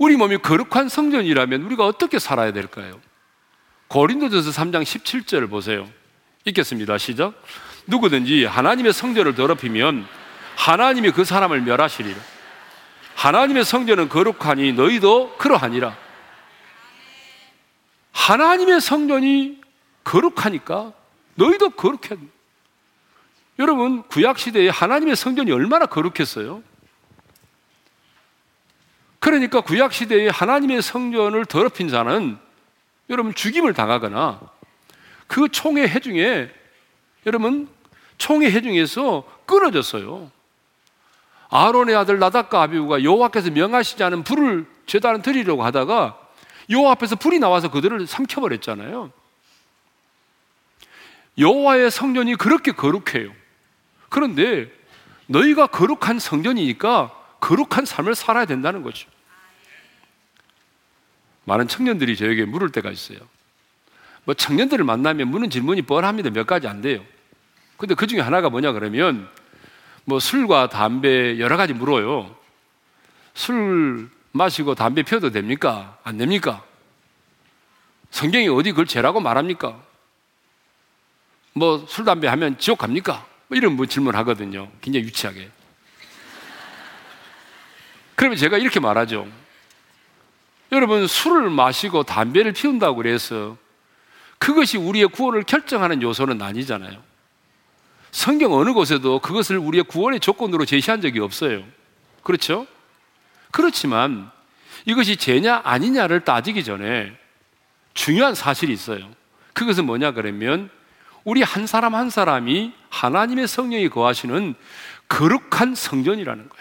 [0.00, 2.98] 우리 몸이 거룩한 성전이라면 우리가 어떻게 살아야 될까요?
[3.88, 5.86] 고린도전서 3장 17절 보세요.
[6.46, 6.96] 읽겠습니다.
[6.96, 7.34] 시작.
[7.86, 10.06] 누구든지 하나님의 성전을 더럽히면
[10.56, 12.18] 하나님이 그 사람을 멸하시리라.
[13.14, 15.94] 하나님의 성전은 거룩하니 너희도 그러하니라.
[18.12, 19.60] 하나님의 성전이
[20.02, 20.94] 거룩하니까
[21.34, 22.16] 너희도 거룩해.
[23.58, 26.62] 여러분, 구약시대에 하나님의 성전이 얼마나 거룩했어요?
[29.20, 32.38] 그러니까 구약 시대에 하나님의 성전을 더럽힌 자는
[33.10, 34.40] 여러분 죽임을 당하거나
[35.26, 36.50] 그 총의 해중에
[37.26, 37.68] 여러분
[38.18, 40.30] 총의 해중에서 끊어졌어요.
[41.50, 46.18] 아론의 아들 나닥과 아비우가 여호와께서 명하시지 않은 불을 제단을 드리려고 하다가
[46.70, 49.10] 여호와 앞에서 불이 나와서 그들을 삼켜버렸잖아요.
[51.38, 53.32] 여호와의 성전이 그렇게 거룩해요.
[54.08, 54.70] 그런데
[55.26, 59.08] 너희가 거룩한 성전이니까 거룩한 삶을 살아야 된다는 거죠.
[61.44, 63.18] 많은 청년들이 저에게 물을 때가 있어요.
[64.24, 66.30] 뭐 청년들을 만나면 묻는 질문이 뻔합니다.
[66.30, 67.04] 몇 가지 안 돼요.
[67.76, 69.28] 근데 그 중에 하나가 뭐냐 그러면
[70.04, 72.34] 뭐 술과 담배 여러 가지 물어요.
[73.34, 75.98] 술 마시고 담배 피워도 됩니까?
[76.04, 76.62] 안 됩니까?
[78.10, 79.80] 성경이 어디 그걸 죄라고 말합니까?
[81.52, 83.26] 뭐 술, 담배 하면 지옥 갑니까?
[83.48, 84.70] 뭐 이런 뭐 질문 하거든요.
[84.80, 85.50] 굉장히 유치하게.
[88.20, 89.26] 그러면 제가 이렇게 말하죠.
[90.72, 93.56] 여러분, 술을 마시고 담배를 피운다고 그래서
[94.38, 97.02] 그것이 우리의 구원을 결정하는 요소는 아니잖아요.
[98.10, 101.64] 성경 어느 곳에도 그것을 우리의 구원의 조건으로 제시한 적이 없어요.
[102.22, 102.66] 그렇죠?
[103.52, 104.30] 그렇지만
[104.84, 107.16] 이것이 죄냐 아니냐를 따지기 전에
[107.94, 109.08] 중요한 사실이 있어요.
[109.54, 110.68] 그것은 뭐냐 그러면
[111.24, 114.54] 우리 한 사람 한 사람이 하나님의 성령이 거하시는
[115.08, 116.59] 거룩한 성전이라는 거예요.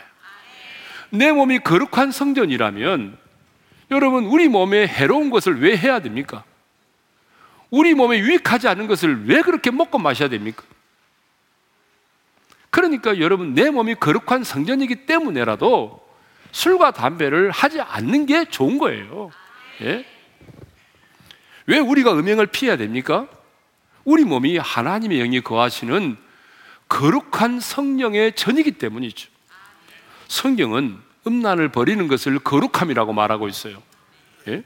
[1.12, 3.18] 내 몸이 거룩한 성전이라면
[3.92, 6.44] 여러분 우리 몸에 해로운 것을 왜 해야 됩니까?
[7.72, 10.64] 우리 몸에 유익하지 않은 것을 왜 그렇게 먹고 마셔야 됩니까?
[12.70, 16.08] 그러니까 여러분 내 몸이 거룩한 성전이기 때문에라도
[16.52, 19.32] 술과 담배를 하지 않는 게 좋은 거예요.
[19.82, 20.06] 예?
[21.68, 23.28] 왜 우리가 음행을 피해야 됩니까?
[24.04, 26.18] 우리 몸이 하나님의 영이 거하시는
[26.88, 29.30] 거룩한 성령의 전이기 때문이죠.
[30.30, 33.82] 성경은 음란을 버리는 것을 거룩함이라고 말하고 있어요.
[34.48, 34.64] 예?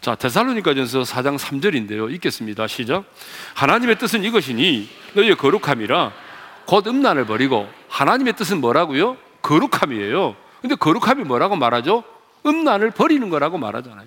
[0.00, 2.10] 자, 데살로니가전서 4장 3절인데요.
[2.14, 2.66] 읽겠습니다.
[2.66, 3.04] 시작.
[3.54, 6.12] 하나님의 뜻은 이것이니 너희의 거룩함이라
[6.66, 9.16] 곧 음란을 버리고 하나님의 뜻은 뭐라고요?
[9.42, 10.36] 거룩함이에요.
[10.60, 12.04] 근데 거룩함이 뭐라고 말하죠?
[12.46, 14.06] 음란을 버리는 거라고 말하잖아요.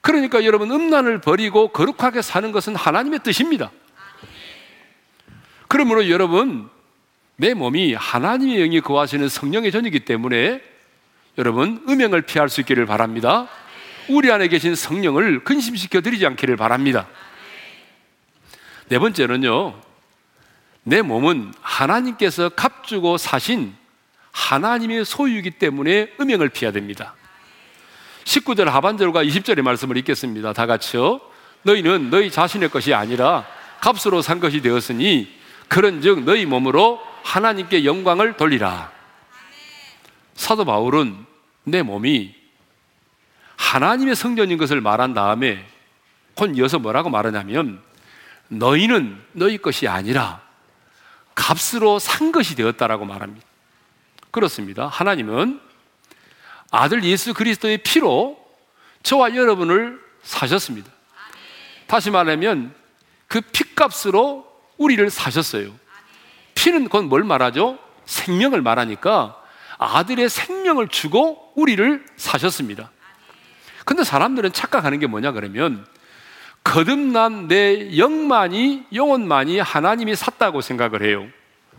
[0.00, 3.72] 그러니까 여러분 음란을 버리고 거룩하게 사는 것은 하나님의 뜻입니다.
[5.66, 6.70] 그러므로 여러분
[7.40, 10.60] 내 몸이 하나님의 영이 거하시는 성령의 전이기 때문에
[11.38, 13.46] 여러분 음행을 피할 수 있기를 바랍니다.
[14.08, 17.06] 우리 안에 계신 성령을 근심시켜 드리지 않기를 바랍니다.
[18.88, 19.80] 네 번째는요.
[20.82, 23.72] 내 몸은 하나님께서 값주고 사신
[24.32, 27.14] 하나님의 소유이기 때문에 음행을 피해야 됩니다.
[28.24, 30.54] 19절 하반절과 20절의 말씀을 읽겠습니다.
[30.54, 31.20] 다 같이요.
[31.62, 33.46] 너희는 너희 자신의 것이 아니라
[33.80, 35.32] 값으로 산 것이 되었으니
[35.68, 38.90] 그런즉 너희 몸으로 하나님께 영광을 돌리라.
[40.34, 41.26] 사도 바울은
[41.64, 42.34] 내 몸이
[43.56, 45.62] 하나님의 성전인 것을 말한 다음에
[46.34, 47.82] 곧 이어서 뭐라고 말하냐면
[48.48, 50.40] 너희는 너희 것이 아니라
[51.34, 53.46] 값으로 산 것이 되었다라고 말합니다.
[54.30, 54.86] 그렇습니다.
[54.86, 55.60] 하나님은
[56.70, 58.42] 아들 예수 그리스도의 피로
[59.02, 60.90] 저와 여러분을 사셨습니다.
[61.86, 62.74] 다시 말하면
[63.26, 65.87] 그 피값으로 우리를 사셨어요.
[66.58, 67.78] 피는 곧뭘 말하죠?
[68.04, 69.40] 생명을 말하니까
[69.78, 72.90] 아들의 생명을 주고 우리를 사셨습니다.
[73.84, 75.86] 근데 사람들은 착각하는 게 뭐냐 그러면
[76.64, 81.28] 거듭난 내 영만이 영혼만이 하나님이 샀다고 생각을 해요.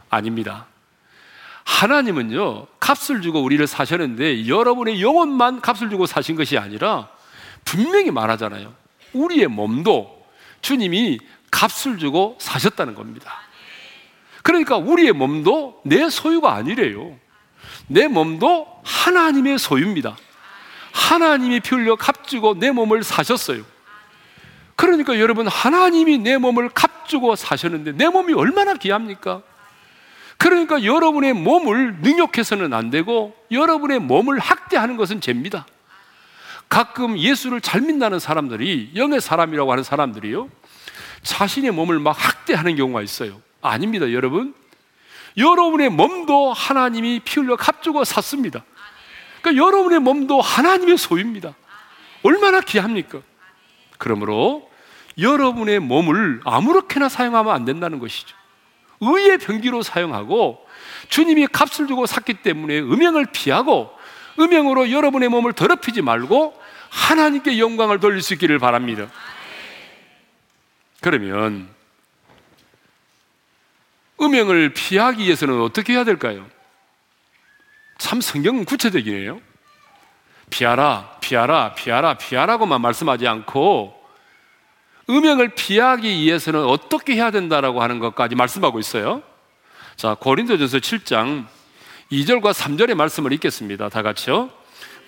[0.10, 0.66] 아닙니다.
[1.66, 7.10] 하나님은요, 값을 주고 우리를 사셨는데 여러분의 영혼만 값을 주고 사신 것이 아니라
[7.66, 8.74] 분명히 말하잖아요.
[9.12, 10.26] 우리의 몸도
[10.62, 11.20] 주님이
[11.52, 13.49] 값을 주고 사셨다는 겁니다.
[14.50, 17.16] 그러니까 우리의 몸도 내 소유가 아니래요.
[17.86, 20.18] 내 몸도 하나님의 소유입니다.
[20.92, 23.62] 하나님이 피 흘려 값주고 내 몸을 사셨어요.
[24.76, 29.44] 그러니까 여러분 하나님이 내 몸을 값주고 사셨는데 내 몸이 얼마나 귀합니까?
[30.40, 35.68] 그러니까 여러분의 몸을 능욕해서는 안 되고 여러분의 몸을 학대하는 것은 죄입니다.
[36.70, 40.50] 가끔 예수를 잘 믿는 사람들이 영의 사람이라고 하는 사람들이요.
[41.22, 43.48] 자신의 몸을 막 학대하는 경우가 있어요.
[43.62, 44.54] 아닙니다, 여러분.
[45.38, 48.64] 여러분의 몸도 하나님이 피 흘려 값주고 샀습니다.
[49.42, 51.54] 그러니까 여러분의 몸도 하나님의 소유입니다.
[52.24, 53.22] 얼마나 귀합니까?
[53.98, 54.70] 그러므로
[55.18, 58.36] 여러분의 몸을 아무렇게나 사용하면 안 된다는 것이죠.
[59.02, 60.66] 의의 병기로 사용하고
[61.10, 63.92] 주님이 값을 주고 샀기 때문에 음행을 피하고
[64.40, 69.08] 음행으로 여러분의 몸을 더럽히지 말고 하나님께 영광을 돌릴 수 있기를 바랍니다.
[71.02, 71.70] 그러면
[74.22, 76.46] 음행을 피하기 위해서는 어떻게 해야 될까요?
[77.98, 79.42] 참 성경은 구체적이네요.
[80.50, 84.00] 피하라, 피하라, 피하라, 피하라고만 말씀하지 않고
[85.10, 89.24] 음행을 피하기 위해서는 어떻게 해야 된다라고 하는 것까지 말씀하고 있어요.
[89.96, 91.46] 자, 고린도전서 7장
[92.12, 93.90] 2절과 3절의 말씀을 읽겠습니다.
[93.90, 94.50] 다 같이요.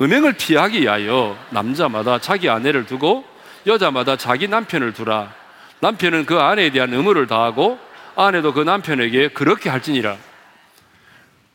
[0.01, 3.23] 음행을 피하기 위하여 남자마다 자기 아내를 두고
[3.67, 5.33] 여자마다 자기 남편을 두라.
[5.79, 7.79] 남편은 그 아내에 대한 의무를 다하고
[8.15, 10.17] 아내도 그 남편에게 그렇게 할지니라.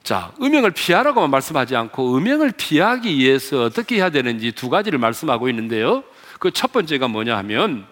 [0.03, 6.05] 자, 음행을 피하라고만 말씀하지 않고 음행을 피하기 위해서 어떻게 해야 되는지 두 가지를 말씀하고 있는데요.
[6.39, 7.87] 그 첫 번째가 뭐냐 하면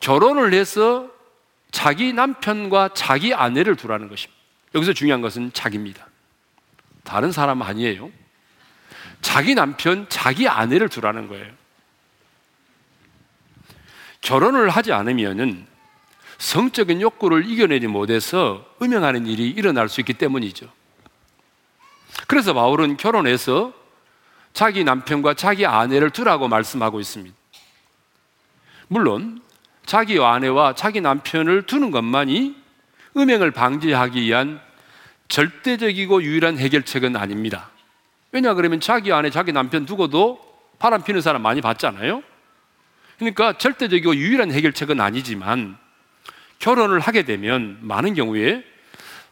[0.00, 1.08] 결혼을 해서
[1.70, 4.40] 자기 남편과 자기 아내를 두라는 것입니다.
[4.74, 6.06] 여기서 중요한 것은 자기입니다.
[7.04, 8.10] 다른 사람 아니에요.
[9.22, 11.46] 자기 남편, 자기 아내를 두라는 거예요.
[14.20, 15.66] 결혼을 하지 않으면은
[16.42, 20.68] 성적인 욕구를 이겨내지 못해서 음행하는 일이 일어날 수 있기 때문이죠.
[22.26, 23.72] 그래서 바울은 결혼해서
[24.52, 27.34] 자기 남편과 자기 아내를 두라고 말씀하고 있습니다.
[28.88, 29.40] 물론
[29.86, 32.56] 자기 아내와 자기 남편을 두는 것만이
[33.16, 34.60] 음행을 방지하기 위한
[35.28, 37.70] 절대적이고 유일한 해결책은 아닙니다.
[38.32, 40.40] 왜냐 그러면 자기 아내, 자기 남편 두고도
[40.80, 42.20] 바람 피는 사람 많이 봤잖아요.
[43.18, 45.80] 그러니까 절대적이고 유일한 해결책은 아니지만
[46.62, 48.62] 결혼을 하게 되면 많은 경우에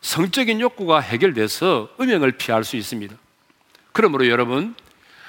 [0.01, 3.15] 성적인 욕구가 해결돼서 음행을 피할 수 있습니다.
[3.93, 4.75] 그러므로 여러분,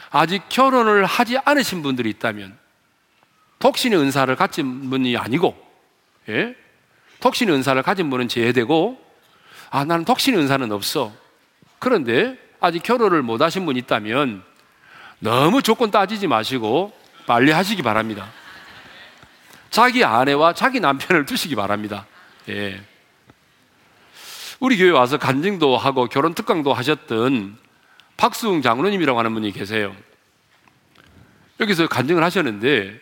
[0.10, 2.58] 아직 결혼을 하지 않으신 분들이 있다면,
[3.60, 5.56] 독신의 은사를 가진 분이 아니고,
[6.30, 6.56] 예?
[7.20, 9.00] 독신의 은사를 가진 분은 제외되고,
[9.70, 11.14] 아, 나는 독신의 은사는 없어.
[11.78, 14.42] 그런데 아직 결혼을 못 하신 분이 있다면,
[15.20, 16.94] 너무 조건 따지지 마시고,
[17.28, 18.41] 빨리 하시기 바랍니다.
[19.72, 22.06] 자기 아내와 자기 남편을 두시기 바랍니다.
[22.50, 22.80] 예.
[24.60, 27.58] 우리 교회 와서 간증도 하고 결혼 특강도 하셨던
[28.18, 29.96] 박수웅 장로님이라고 하는 분이 계세요.
[31.60, 33.00] 여기서 간증을 하셨는데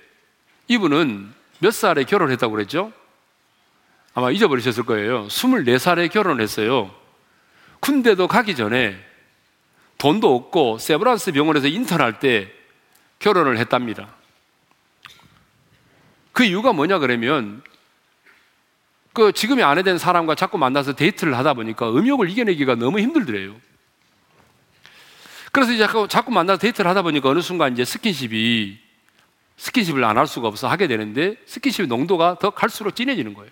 [0.68, 2.94] 이분은 몇 살에 결혼했다고 그랬죠?
[4.14, 5.28] 아마 잊어버리셨을 거예요.
[5.28, 6.94] 24살에 결혼을 했어요.
[7.80, 8.98] 군대도 가기 전에
[9.98, 12.52] 돈도 없고 세브란스 병원에서 인턴할 때
[13.18, 14.19] 결혼을 했답니다.
[16.32, 17.62] 그 이유가 뭐냐 그러면
[19.14, 23.56] 그 지금이 아내 된 사람과 자꾸 만나서 데이트를 하다 보니까 음욕을 이겨내기가 너무 힘들더래요.
[25.52, 28.80] 그래서 이제 자꾸, 자꾸 만나서 데이트를 하다 보니까 어느 순간 이제 스킨십이
[29.58, 33.52] 스킨십을 안 할 수가 없어 하게 되는데 스킨십 농도가 더 갈수록 진해지는 거예요.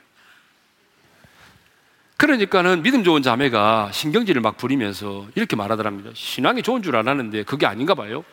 [2.18, 6.12] 그러니까는 믿음 좋은 자매가 신경질을 막 부리면서 이렇게 말하더랍니다.
[6.14, 8.24] 신앙이 좋은 줄 알았는데 그게 아닌가 봐요.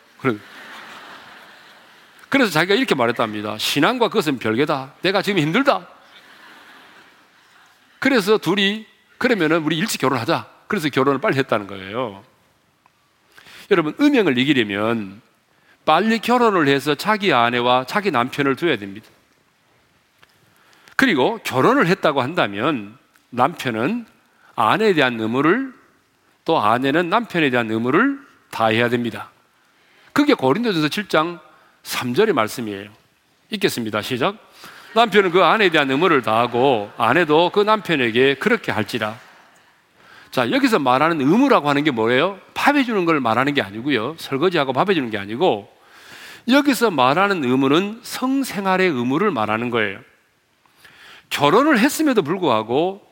[2.35, 3.57] 그래서 자기가 이렇게 말했답니다.
[3.57, 4.95] 신앙과 그것은 별개다.
[5.03, 5.87] 내가 지금 힘들다.
[7.97, 8.85] 그래서 둘이
[9.17, 10.45] 그러면은 우리 일찍 결혼하자.
[10.67, 12.25] 그래서 결혼을 빨리 했다는 거예요.
[13.71, 15.21] 여러분, 음행을 이기려면
[15.85, 19.07] 빨리 결혼을 해서 자기 아내와 자기 남편을 둬야 됩니다.
[20.97, 22.97] 그리고 결혼을 했다고 한다면
[23.29, 24.07] 남편은
[24.57, 25.73] 아내에 대한 의무를
[26.43, 28.19] 또 아내는 남편에 대한 의무를
[28.51, 29.29] 다해야 됩니다.
[30.11, 31.44] 그게 고린도전서 7장
[31.85, 32.89] 3절의 말씀이에요.
[33.51, 34.01] 읽겠습니다.
[34.01, 34.35] 시작.
[34.95, 39.17] 남편은 그 아내에 대한 의무를 다하고 아내도 그 남편에게 그렇게 할지라.
[40.31, 42.39] 자, 여기서 말하는 의무라고 하는 게 뭐예요?
[42.53, 44.15] 밥 해주는 걸 말하는 게 아니고요.
[44.17, 45.71] 설거지하고 밥 해주는 게 아니고
[46.49, 49.99] 여기서 말하는 의무는 성생활의 의무를 말하는 거예요.
[51.29, 53.05] 결혼을 했음에도 불구하고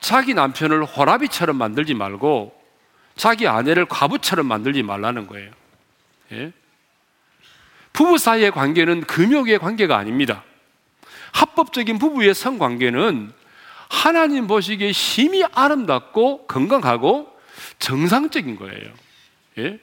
[0.00, 2.54] 자기 남편을 호라비처럼 만들지 말고
[3.16, 5.50] 자기 아내를 과부처럼 만들지 말라는 거예요.
[6.32, 6.52] 예?
[7.96, 10.44] 부부 사이의 관계는 금욕의 관계가 아닙니다.
[11.32, 13.32] 합법적인 부부의 성관계는
[13.88, 17.32] 하나님 보시기에 심히 아름답고 건강하고
[17.78, 18.92] 정상적인 거예요.
[19.58, 19.80] 예?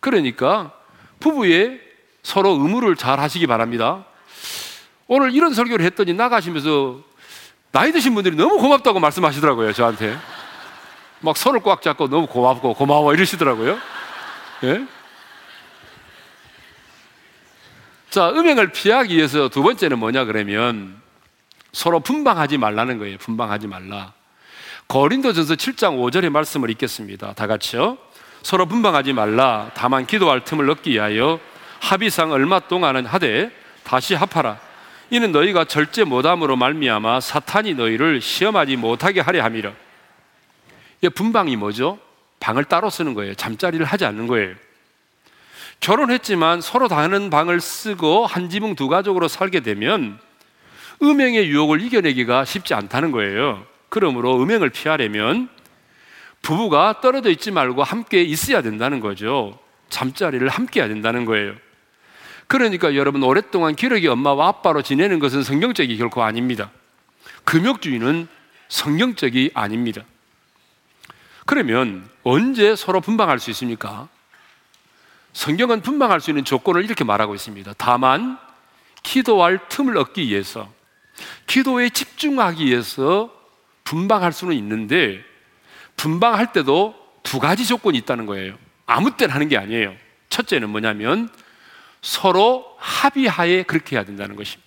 [0.00, 0.72] 그러니까
[1.20, 1.80] 부부의
[2.22, 4.04] 서로 의무를 잘 하시기 바랍니다.
[5.06, 7.00] 오늘 이런 설교를 했더니 나가시면서
[7.72, 10.18] 나이 드신 분들이 너무 고맙다고 말씀하시더라고요, 저한테.
[11.20, 13.78] 막 손을 꽉 잡고 너무 고맙고 고마워 이러시더라고요.
[14.64, 14.86] 예?
[18.14, 20.94] 자, 음행을 피하기 위해서 두 번째는 뭐냐 그러면
[21.72, 23.18] 서로 분방하지 말라는 거예요.
[23.18, 24.12] 분방하지 말라.
[24.86, 27.32] 고린도전서 7장 5절의 말씀을 읽겠습니다.
[27.32, 27.98] 다 같이요.
[28.44, 29.72] 서로 분방하지 말라.
[29.74, 31.40] 다만 기도할 틈을 얻기 위하여
[31.80, 33.50] 합의상 얼마 동안은 하되
[33.82, 34.60] 다시 합하라.
[35.10, 39.72] 이는 너희가 절제 못함으로 말미암아 사탄이 너희를 시험하지 못하게 하려 함이라.
[41.00, 41.98] 이 분방이 뭐죠?
[42.38, 43.34] 방을 따로 쓰는 거예요.
[43.34, 44.54] 잠자리를 하지 않는 거예요.
[45.84, 50.18] 결혼했지만 서로 다른 방을 쓰고 한 지붕 두 가족으로 살게 되면
[51.02, 53.66] 음행의 유혹을 이겨내기가 쉽지 않다는 거예요.
[53.90, 55.50] 그러므로 음행을 피하려면
[56.40, 59.58] 부부가 떨어져 있지 말고 함께 있어야 된다는 거죠.
[59.90, 61.52] 잠자리를 함께 해야 된다는 거예요.
[62.46, 66.70] 그러니까 여러분 오랫동안 기러기 엄마와 아빠로 지내는 것은 성경적이 결코 아닙니다.
[67.44, 68.26] 금욕주의는
[68.68, 70.02] 성경적이 아닙니다.
[71.44, 74.08] 그러면 언제 서로 분방할 수 있습니까?
[75.34, 77.74] 성경은 분방할 수 있는 조건을 이렇게 말하고 있습니다.
[77.76, 78.38] 다만
[79.02, 80.72] 기도할 틈을 얻기 위해서
[81.46, 83.30] 기도에 집중하기 위해서
[83.84, 85.22] 분방할 수는 있는데
[85.96, 88.56] 분방할 때도 두 가지 조건이 있다는 거예요.
[88.86, 89.94] 아무 때나 하는 게 아니에요.
[90.30, 91.28] 첫째는 뭐냐면
[92.00, 94.64] 서로 합의하에 그렇게 해야 된다는 것입니다.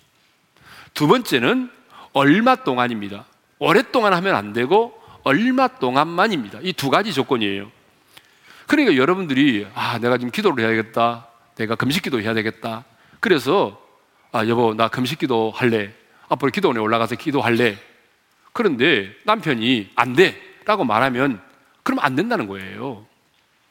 [0.94, 1.70] 두 번째는
[2.12, 3.26] 얼마 동안입니다.
[3.58, 6.60] 오랫동안 하면 안 되고 얼마 동안만입니다.
[6.62, 7.70] 이 두 가지 조건이에요.
[8.68, 11.26] 그러니까 여러분들이 아, 내가 지금 기도를 해야겠다.
[11.56, 12.84] 내가 금식 기도 해야 되겠다.
[13.18, 13.82] 그래서
[14.30, 15.92] 아, 여보, 나 금식 기도 할래.
[16.28, 17.78] 앞으로 기도원에 올라가서 기도할래.
[18.52, 20.40] 그런데 남편이 안 돼.
[20.66, 21.40] 라고 말하면
[21.82, 23.06] 그럼 안 된다는 거예요.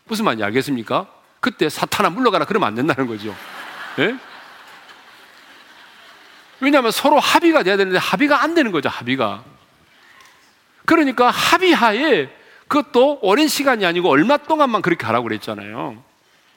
[0.06, 1.06] 무슨 말인지 알겠습니까?
[1.40, 3.36] 그때 사탄아 물러가라 그러면 안 된다는 거죠.
[4.00, 4.18] 예?
[6.60, 9.44] 왜냐하면 서로 합의가 돼야 되는데 합의가 안 되는 거죠, 합의가.
[10.86, 12.30] 그러니까 합의하에
[12.68, 16.04] 그것도 오랜 시간이 아니고 얼마 동안만 그렇게 하라고 그랬잖아요.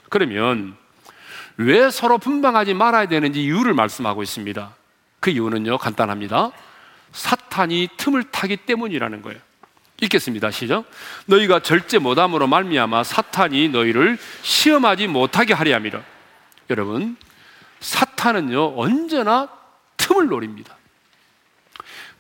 [0.09, 0.77] 그러면
[1.57, 4.75] 왜 서로 분방하지 말아야 되는지 이유를 말씀하고 있습니다.
[5.21, 6.51] 그 이유는요, 간단합니다.
[7.13, 9.39] 사탄이 틈을 타기 때문이라는 거예요.
[10.01, 10.51] 읽겠습니다.
[10.51, 10.85] 시작.
[11.27, 16.03] 너희가 절제 못함으로 말미암아 사탄이 너희를 시험하지 못하게 하려 함이라.
[16.71, 17.17] 여러분,
[17.81, 19.49] 사탄은요 언제나
[19.97, 20.77] 틈을 노립니다.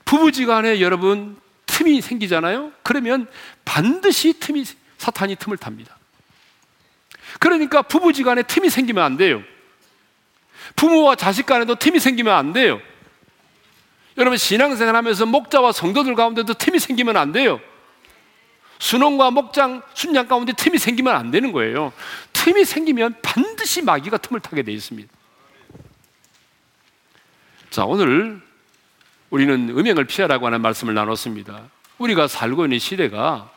[0.05, 2.73] 부부지간에 여러분 틈이 생기잖아요.
[2.83, 3.27] 그러면
[3.71, 4.65] 반드시 틈이
[4.99, 5.97] 사탄이 틈을 탑니다.
[7.39, 9.45] 그러니까 부부지간에 틈이 생기면 안 돼요.
[10.75, 12.81] 부모와 자식 간에도 틈이 생기면 안 돼요.
[14.19, 17.61] 여러분 신앙생활 하면서 목자와 성도들 가운데도 틈이 생기면 안 돼요.
[18.81, 21.93] 순원과 목장, 순양 가운데 틈이 생기면 안 되는 거예요.
[22.33, 25.09] 틈이 생기면 반드시 마귀가 틈을 타게 되어 있습니다.
[27.71, 28.43] 자, 오늘
[29.31, 31.69] 우리는 음행을 피하라고 하는 말씀을 나눴습니다.
[31.99, 33.50] 우리가 살고 있는 시대가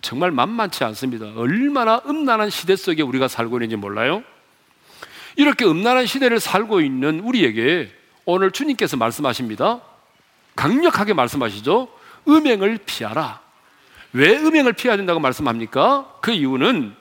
[0.00, 1.26] 정말 만만치 않습니다.
[1.34, 4.22] 얼마나 음란한 시대 속에 우리가 살고 있는지 몰라요?
[5.36, 7.92] 이렇게 음란한 시대를 살고 있는 우리에게
[8.24, 9.80] 오늘 주님께서 말씀하십니다.
[10.56, 11.88] 강력하게 말씀하시죠.
[12.28, 13.40] 음행을 피하라.
[14.12, 16.14] 왜 음행을 피해야 된다고 말씀합니까?
[16.20, 16.94] 그 이유는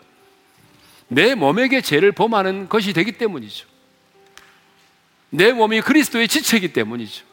[1.07, 3.67] 내 몸에게 죄를 범하는 것이 되기 때문이죠.
[5.29, 7.25] 내 몸이 그리스도의 지체이기 때문이죠.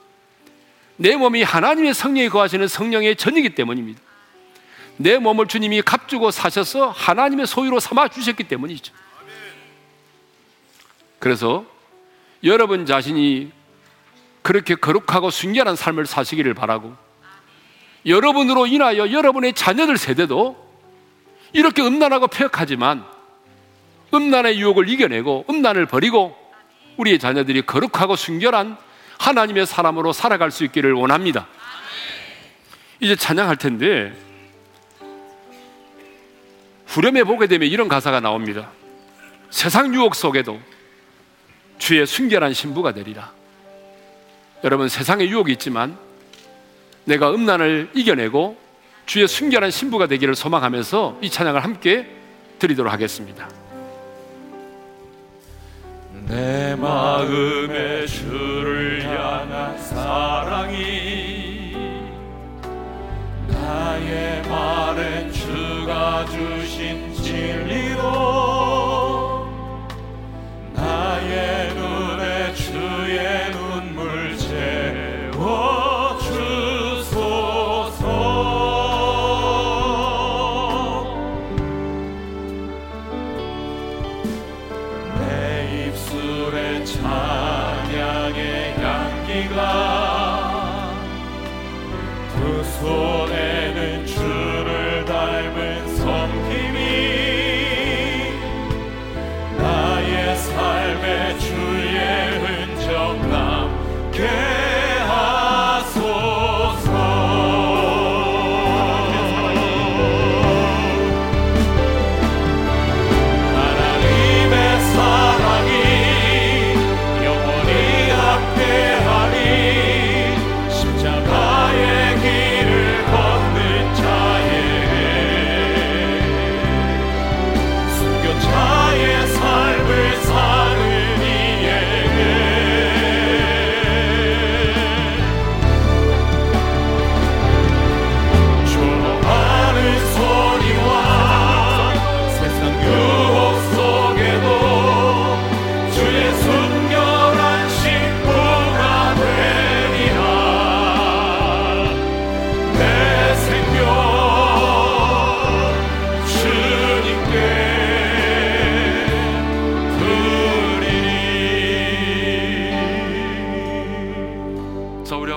[0.97, 4.01] 내 몸이 하나님의 성령이 거하시는 성령의 전이기 때문입니다.
[4.97, 8.93] 내 몸을 주님이 값주고 사셔서 하나님의 소유로 삼아 주셨기 때문이죠.
[11.19, 11.65] 그래서
[12.45, 13.51] 여러분 자신이
[14.43, 16.95] 그렇게 거룩하고 순결한 삶을 사시기를 바라고
[18.07, 20.63] 여러분으로 인하여 여러분의 자녀들 세대도
[21.55, 23.05] 이렇게 음란하고 폐역하지만
[24.13, 26.37] 음란의 유혹을 이겨내고 음란을 버리고
[26.99, 28.77] 우리의 자녀들이 거룩하고 순결한
[29.19, 31.47] 하나님의 사람으로 살아갈 수 있기를 원합니다.
[33.01, 34.13] 이제 찬양할 텐데
[36.87, 38.71] 후렴에 보게 되면 이런 가사가 나옵니다.
[39.51, 40.59] 세상 유혹 속에도
[41.79, 43.33] 주의 순결한 신부가 되리라.
[44.63, 45.97] 여러분 세상에 유혹이 있지만
[47.05, 48.57] 내가 음란을 이겨내고
[49.07, 52.09] 주의 순결한 신부가 되기를 소망하면서 이 찬양을 함께
[52.59, 53.49] 드리도록 하겠습니다.
[56.27, 61.24] 내 마음의 주를 향한 사랑이
[63.65, 68.03] 나의 말은 주가 주신 진리로
[70.75, 71.84] 나의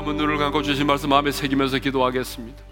[0.04, 2.64] 붙잡고 주신 말씀 마음에 새기면서 기도하겠습니다.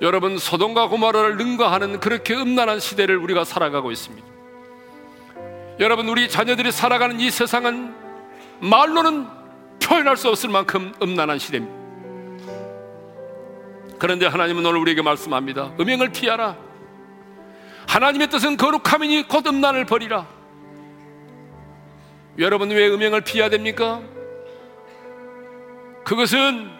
[0.00, 4.26] 여러분 소돔과 고모라를 능가하는 그렇게 음란한 시대를 우리가 살아가고 있습니다.
[5.80, 7.94] 여러분 우리 자녀들이 살아가는 이 세상은
[8.60, 9.26] 말로는
[9.82, 11.78] 표현할 수 없을 만큼 음란한 시대입니다.
[13.98, 15.72] 그런데 하나님은 오늘 우리에게 말씀합니다.
[15.80, 16.56] 음행을 피하라.
[17.88, 20.26] 하나님의 뜻은 거룩함이니 곧 음란을 버리라.
[22.38, 24.00] 여러분 왜 음행을 피해야 됩니까?
[26.08, 26.70] 그것은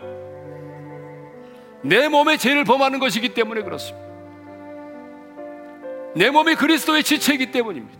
[1.82, 4.08] 내 몸의 죄를 범하는 것이기 때문에 그렇습니다.
[6.16, 7.98] 내 몸이 그리스도의 지체이기 때문입니다.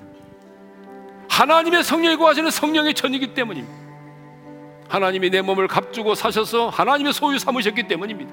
[1.29, 3.79] 하나님의 성령이 구하시는 성령의 천이기 때문입니다.
[4.89, 8.33] 하나님이 내 몸을 값주고 사셔서 하나님의 소유 삼으셨기 때문입니다.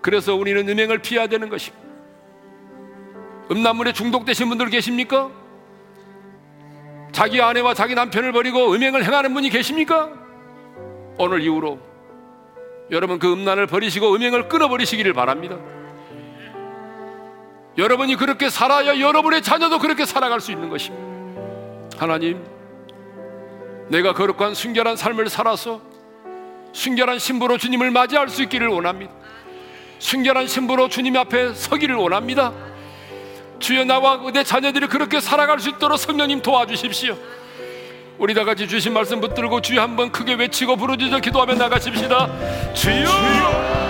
[0.00, 1.84] 그래서 우리는 음행을 피해야 되는 것입니다.
[3.50, 5.28] 음란물에 중독되신 분들 계십니까?
[7.10, 10.21] 자기 아내와 자기 남편을 버리고 음행을 행하는 분이 계십니까?
[11.18, 11.78] 오늘 이후로
[12.90, 15.56] 여러분 그 음란을 버리시고 음행을 끊어버리시기를 바랍니다.
[17.78, 21.12] 여러분이 그렇게 살아야 여러분의 자녀도 그렇게 살아갈 수 있는 것입니다.
[21.98, 22.44] 하나님,
[23.88, 25.80] 내가 거룩한 순결한 삶을 살아서
[26.72, 29.12] 순결한 신부로 주님을 맞이할 수 있기를 원합니다.
[29.98, 32.52] 순결한 신부로 주님 앞에 서기를 원합니다.
[33.58, 37.16] 주여 나와 내 자녀들이 그렇게 살아갈 수 있도록 성령님 도와주십시오.
[38.18, 42.28] 우리 다 같이 주신 말씀 붙들고 주여 한번 크게 외치고 부르짖어 기도하며 나가십시다.
[42.74, 43.08] 주여!
[43.08, 43.81] 하나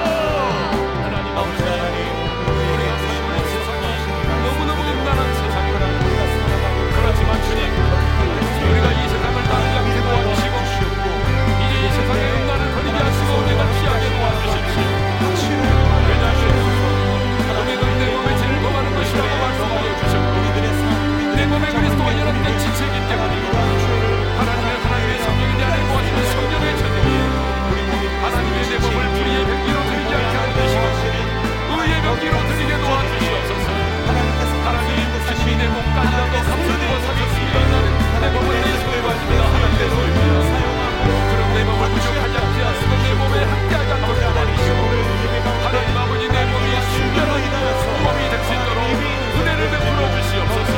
[32.23, 33.73] 병기로 드리게 도와주시옵소서
[34.07, 34.33] 하나님
[35.43, 37.87] 주님이 내 몸까지라도 값을 주고 사셨으며 나는
[38.21, 40.55] 내 몸은 내 소유가 하나님의 소유입니다
[41.31, 44.81] 그럼 내 몸을 부족하지 않게 하시고 내 몸에 함께하지 않도록 도와주시고
[45.67, 47.33] 하나님 아버지 내 몸이 순결한
[48.03, 48.79] 몸이 될 수 있도록
[49.35, 50.73] 은혜를 베풀어 주시옵소서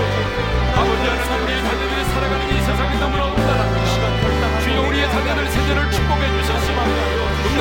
[0.76, 7.03] 아버지 하나님 우리의 자녀들이 살아가는 이 세상이 너무나 음란합니다 주여 우리의 자녀들 세대를 축복해 주셨으며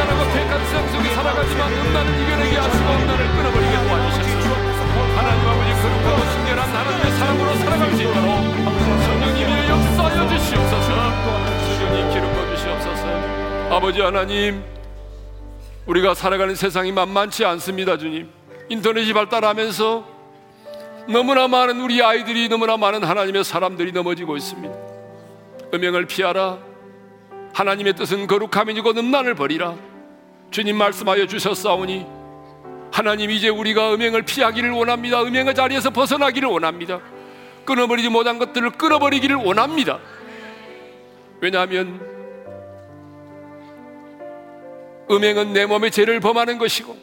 [0.09, 4.53] 퇴행한 세상 속에 살아가지만 음란을 이겨내게 하시고 음란을 끊어버리게 도와주셨으며
[5.15, 8.23] 하나님 아버지 거룩하고 순결한 하나님의 사람으로 살아갈 수 있도록
[9.05, 10.89] 성령님의 역사하여 주시옵소서
[11.77, 14.63] 주님 기름 주시옵소서 아버지 하나님
[15.85, 18.29] 우리가 살아가는 세상이 만만치 않습니다 주님
[18.69, 20.13] 인터넷이 발달하면서
[21.07, 24.73] 너무나 많은 우리 아이들이 너무나 많은 하나님의 사람들이 넘어지고 있습니다.
[25.73, 26.59] 음행을 피하라.
[27.53, 29.75] 하나님의 뜻은 거룩함이고 음란을 버리라.
[30.53, 32.05] 주님 말씀하여 주셨사오니
[32.91, 35.23] 하나님 이제 우리가 음행을 피하기를 원합니다.
[35.23, 36.99] 음행의 자리에서 벗어나기를 원합니다.
[37.65, 39.99] 끊어버리지 못한 것들을 끊어버리기를 원합니다.
[41.41, 41.99] 왜냐하면
[45.09, 46.95] 음행은 내 몸의 죄를 범하는 것이고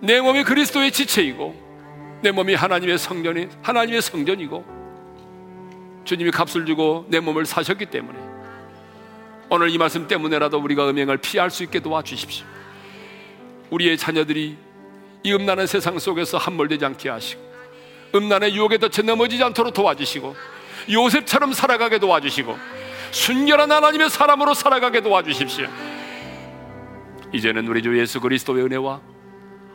[0.00, 4.64] 내 몸이 그리스도의 지체이고 내 몸이 하나님의 성전이 하나님의 성전이고
[6.04, 8.25] 주님이 값을 주고 내 몸을 사셨기 때문에
[9.48, 12.46] 오늘 이 말씀 때문에라도 우리가 음행을 피할 수 있게 도와주십시오.
[13.70, 14.56] 우리의 자녀들이
[15.22, 17.42] 이 음란한 세상 속에서 함몰되지 않게 하시고
[18.14, 20.34] 음란의 유혹에 덫혀 넘어지지 않도록 도와주시고
[20.90, 22.56] 요셉처럼 살아가게 도와주시고
[23.10, 25.66] 순결한 하나님의 사람으로 살아가게 도와주십시오.
[27.32, 29.00] 이제는 우리 주 예수 그리스도의 은혜와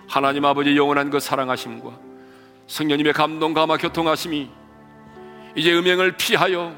[0.07, 1.91] 하나님 아버지 영원한 그 사랑하심과
[2.67, 4.49] 성령님의 감동 감화 교통하심이
[5.55, 6.75] 이제 음행을 피하여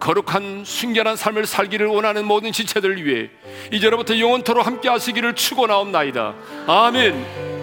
[0.00, 3.30] 거룩한 순결한 삶을 살기를 원하는 모든 지체들 위해
[3.72, 6.34] 이제로부터 영원토로 함께 하시기를 축원하옵나이다.
[6.66, 7.57] 아멘.